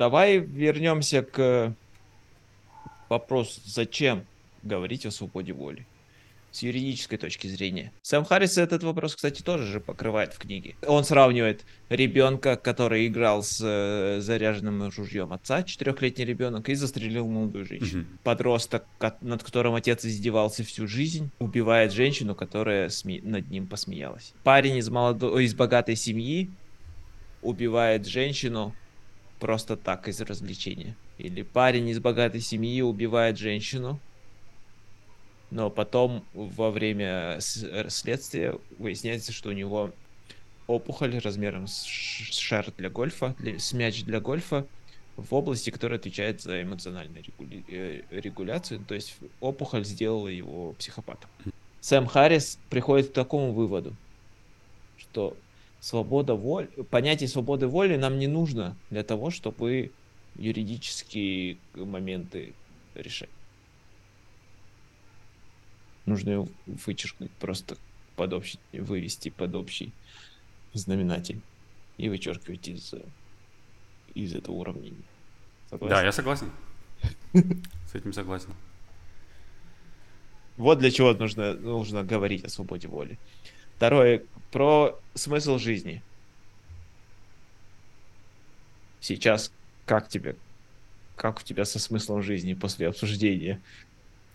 Давай 0.00 0.38
вернемся 0.38 1.20
к 1.20 1.76
вопрос, 3.10 3.60
зачем 3.66 4.24
говорить 4.62 5.04
о 5.04 5.10
свободе 5.10 5.52
воли? 5.52 5.86
С 6.52 6.62
юридической 6.62 7.18
точки 7.18 7.48
зрения. 7.48 7.92
Сэм 8.00 8.24
Харрис 8.24 8.56
этот 8.56 8.82
вопрос, 8.82 9.14
кстати, 9.14 9.42
тоже 9.42 9.66
же 9.66 9.78
покрывает 9.78 10.32
в 10.32 10.38
книге. 10.38 10.74
Он 10.86 11.04
сравнивает 11.04 11.66
ребенка, 11.90 12.56
который 12.56 13.08
играл 13.08 13.42
с 13.42 13.60
э, 13.62 14.22
заряженным 14.22 14.90
ружьем 14.96 15.34
отца, 15.34 15.64
четырехлетний 15.64 16.24
ребенок, 16.24 16.70
и 16.70 16.74
застрелил 16.74 17.26
молодую 17.26 17.66
женщину. 17.66 18.04
Mm-hmm. 18.04 18.18
Подросток, 18.24 18.86
над 19.20 19.44
которым 19.44 19.74
отец 19.74 20.06
издевался 20.06 20.64
всю 20.64 20.88
жизнь, 20.88 21.30
убивает 21.40 21.92
женщину, 21.92 22.34
которая 22.34 22.88
сме- 22.88 23.20
над 23.22 23.50
ним 23.50 23.66
посмеялась. 23.66 24.32
Парень 24.44 24.78
из, 24.78 24.88
молодо- 24.88 25.38
из 25.42 25.54
богатой 25.54 25.94
семьи 25.94 26.50
убивает 27.42 28.06
женщину, 28.06 28.74
просто 29.40 29.76
так 29.76 30.06
из 30.06 30.20
развлечения. 30.20 30.94
Или 31.18 31.42
парень 31.42 31.88
из 31.88 31.98
богатой 31.98 32.40
семьи 32.40 32.82
убивает 32.82 33.38
женщину, 33.38 33.98
но 35.50 35.70
потом 35.70 36.24
во 36.32 36.70
время 36.70 37.38
следствия 37.40 38.56
выясняется, 38.78 39.32
что 39.32 39.48
у 39.48 39.52
него 39.52 39.90
опухоль 40.68 41.18
размером 41.18 41.66
с 41.66 41.82
шар 41.84 42.72
для 42.76 42.90
гольфа, 42.90 43.34
с 43.40 43.72
мяч 43.72 44.04
для 44.04 44.20
гольфа, 44.20 44.66
в 45.16 45.34
области, 45.34 45.70
которая 45.70 45.98
отвечает 45.98 46.40
за 46.40 46.62
эмоциональную 46.62 47.24
регуля... 47.24 47.62
Э, 47.68 48.02
регуляцию, 48.10 48.84
то 48.86 48.94
есть 48.94 49.16
опухоль 49.40 49.84
сделала 49.84 50.28
его 50.28 50.72
психопатом. 50.74 51.28
Сэм 51.80 52.06
Харрис 52.06 52.58
приходит 52.70 53.10
к 53.10 53.12
такому 53.12 53.52
выводу, 53.52 53.94
что 54.96 55.36
свобода 55.80 56.34
воли, 56.34 56.66
понятие 56.90 57.28
свободы 57.28 57.66
воли 57.66 57.96
нам 57.96 58.18
не 58.18 58.26
нужно 58.26 58.76
для 58.90 59.02
того, 59.02 59.30
чтобы 59.30 59.90
юридические 60.36 61.56
моменты 61.74 62.54
решать. 62.94 63.30
Нужно 66.06 66.30
ее 66.30 66.48
вычеркнуть 66.66 67.30
просто 67.32 67.76
под 68.16 68.32
общий, 68.32 68.58
вывести 68.72 69.30
под 69.30 69.54
общий 69.54 69.92
знаменатель 70.72 71.40
и 71.98 72.08
вычеркивать 72.08 72.68
из, 72.68 72.94
из 74.14 74.34
этого 74.34 74.56
уравнения. 74.56 74.96
Согласен? 75.68 75.94
Да, 75.94 76.02
я 76.02 76.12
согласен. 76.12 76.50
С 77.32 77.94
этим 77.94 78.12
согласен. 78.12 78.54
Вот 80.56 80.78
для 80.78 80.90
чего 80.90 81.14
нужно, 81.14 81.54
нужно 81.54 82.02
говорить 82.02 82.44
о 82.44 82.48
свободе 82.48 82.88
воли. 82.88 83.18
Второе, 83.80 84.24
про 84.52 85.00
смысл 85.14 85.56
жизни. 85.56 86.02
Сейчас 89.00 89.50
как 89.86 90.06
тебе? 90.06 90.36
Как 91.16 91.38
у 91.38 91.42
тебя 91.42 91.64
со 91.64 91.78
смыслом 91.78 92.22
жизни 92.22 92.52
после 92.52 92.88
обсуждения? 92.88 93.58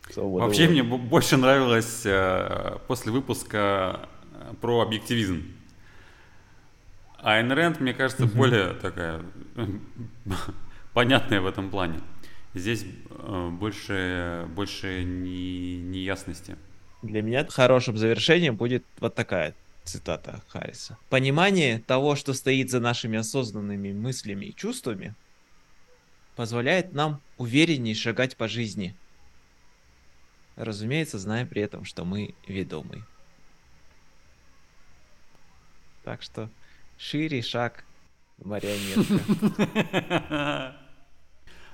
Свободы 0.10 0.46
Вообще 0.46 0.68
мне 0.68 0.82
больше 0.82 1.38
нравилось 1.38 2.02
э, 2.06 2.80
после 2.88 3.12
выпуска 3.12 4.10
э, 4.34 4.54
про 4.62 4.82
объективизм. 4.82 5.44
А 7.20 7.34
Айн 7.36 7.52
Рэнд, 7.52 7.80
мне 7.80 7.94
кажется, 7.94 8.26
более 8.26 8.74
такая 8.74 9.22
понятная 10.96 11.42
в 11.42 11.46
этом 11.46 11.70
плане. 11.70 12.00
Здесь 12.56 12.84
э, 13.12 13.50
больше, 13.52 14.48
больше 14.56 15.04
не, 15.04 15.78
неясности. 15.78 16.58
Для 17.06 17.22
меня 17.22 17.46
хорошим 17.46 17.98
завершением 17.98 18.56
будет 18.56 18.84
вот 19.00 19.14
такая 19.16 19.54
цитата 19.84 20.42
Харриса. 20.48 20.98
Понимание 21.10 21.80
того, 21.80 22.16
что 22.16 22.34
стоит 22.34 22.72
за 22.72 22.80
нашими 22.80 23.20
осознанными 23.20 23.94
мыслями 23.94 24.48
и 24.48 24.56
чувствами, 24.56 25.14
позволяет 26.36 26.94
нам 26.94 27.22
увереннее 27.38 27.94
шагать 27.94 28.36
по 28.36 28.48
жизни. 28.48 28.96
Разумеется, 30.56 31.20
зная 31.20 31.46
при 31.46 31.62
этом, 31.62 31.86
что 31.86 32.06
мы 32.06 32.34
ведомы. 32.48 33.04
Так 36.04 36.24
что 36.24 36.50
шире 36.98 37.44
шаг 37.44 37.86
марионетка. 38.38 39.16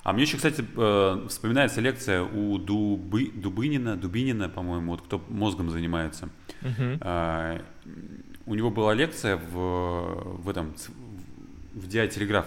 А 0.03 0.13
мне 0.13 0.23
еще, 0.23 0.37
кстати, 0.37 0.65
э, 0.75 1.27
вспоминается 1.27 1.79
лекция 1.81 2.23
у 2.23 2.57
Дубы, 2.57 3.31
Дубынина, 3.33 3.95
Дубинина, 3.95 4.49
по-моему, 4.49 4.91
вот 4.91 5.01
кто 5.01 5.23
мозгом 5.29 5.69
занимается. 5.69 6.29
Uh-huh. 6.61 7.63
У 8.45 8.55
него 8.55 8.71
была 8.71 8.93
лекция 8.93 9.37
в, 9.37 10.41
в 10.43 10.49
этом, 10.49 10.73
в 11.73 11.87
Диа 11.87 12.07
Телеграф. 12.07 12.45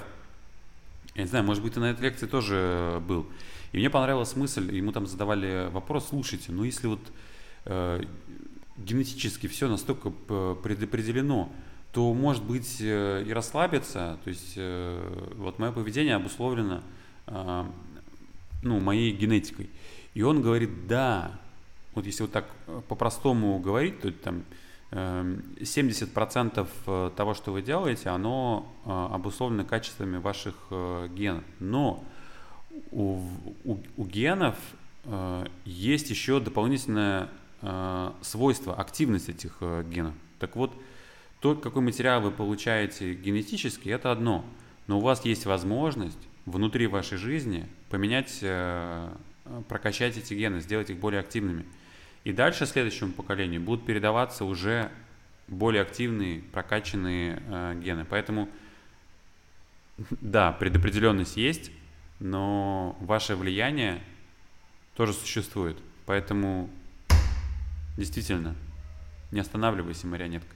Я 1.15 1.23
не 1.23 1.29
знаю, 1.29 1.45
может 1.45 1.63
быть, 1.63 1.75
ты 1.75 1.81
на 1.81 1.91
этой 1.91 2.03
лекции 2.03 2.27
тоже 2.27 3.01
был. 3.07 3.27
И 3.75 3.79
мне 3.79 3.91
понравилась 3.91 4.37
мысль, 4.37 4.75
ему 4.75 4.93
там 4.93 5.07
задавали 5.07 5.69
вопрос, 5.71 6.09
слушайте, 6.11 6.53
ну 6.53 6.63
если 6.63 6.87
вот 6.87 7.01
э, 7.65 8.03
генетически 8.77 9.49
все 9.49 9.69
настолько 9.69 10.11
предопределено, 10.11 11.53
то 11.93 12.13
может 12.15 12.45
быть 12.45 12.77
э, 12.81 13.25
и 13.27 13.33
расслабиться, 13.33 14.19
то 14.23 14.31
есть 14.31 14.55
э, 14.57 15.31
вот 15.37 15.59
мое 15.59 15.73
поведение 15.73 16.15
обусловлено 16.15 16.83
ну, 17.27 18.81
моей 18.81 19.12
генетикой. 19.12 19.68
И 20.14 20.22
он 20.22 20.43
говорит, 20.43 20.87
да, 20.87 21.33
вот 21.95 22.07
если 22.07 22.22
вот 22.22 22.33
так 22.33 22.47
э, 22.66 22.81
по-простому 22.89 23.59
говорить, 23.59 24.01
то 24.01 24.11
там 24.12 24.45
70% 24.91 26.59
эм, 26.59 26.68
э, 26.87 27.11
того, 27.16 27.35
что 27.35 27.53
вы 27.53 27.62
делаете, 27.62 28.11
оно 28.11 28.72
э, 28.85 28.91
обусловлено 28.91 29.64
качествами 29.64 30.18
ваших 30.18 30.55
генов. 30.70 31.45
Но 31.59 32.05
у, 32.91 33.20
у, 33.64 33.79
у 33.97 34.05
генов 34.05 34.57
есть 35.66 36.09
еще 36.09 36.41
дополнительное 36.41 37.29
свойство, 38.22 38.75
активность 38.75 39.29
этих 39.29 39.59
генов. 39.61 40.14
Так 40.39 40.57
вот, 40.57 40.72
то, 41.41 41.55
какой 41.55 41.83
материал 41.83 42.22
вы 42.22 42.31
получаете 42.31 43.12
генетически, 43.12 43.91
это 43.91 44.11
одно. 44.11 44.47
Но 44.87 44.99
у 44.99 45.03
вас 45.03 45.27
есть 45.27 45.45
возможность 45.45 46.18
внутри 46.47 46.86
вашей 46.86 47.18
жизни 47.18 47.66
поменять, 47.90 48.38
э, 48.42 49.11
прокачать 49.68 50.16
эти 50.16 50.34
гены, 50.34 50.61
сделать 50.61 50.90
их 50.90 50.99
более 50.99 51.20
активными. 51.20 51.64
И 52.24 52.32
дальше 52.32 52.66
следующему 52.66 53.12
поколению 53.12 53.61
будут 53.61 53.84
передаваться 53.84 54.45
уже 54.45 54.90
более 55.49 55.82
активные, 55.82 56.40
прокачанные 56.40 57.42
э, 57.47 57.80
гены. 57.82 58.05
Поэтому, 58.05 58.49
да, 60.20 60.53
предопределенность 60.53 61.36
есть, 61.36 61.70
но 62.20 62.97
ваше 63.01 63.36
влияние 63.36 64.03
тоже 64.97 65.12
существует. 65.12 65.76
Поэтому, 66.07 66.70
действительно, 67.97 68.55
не 69.30 69.40
останавливайся, 69.40 70.07
марионетка. 70.07 70.54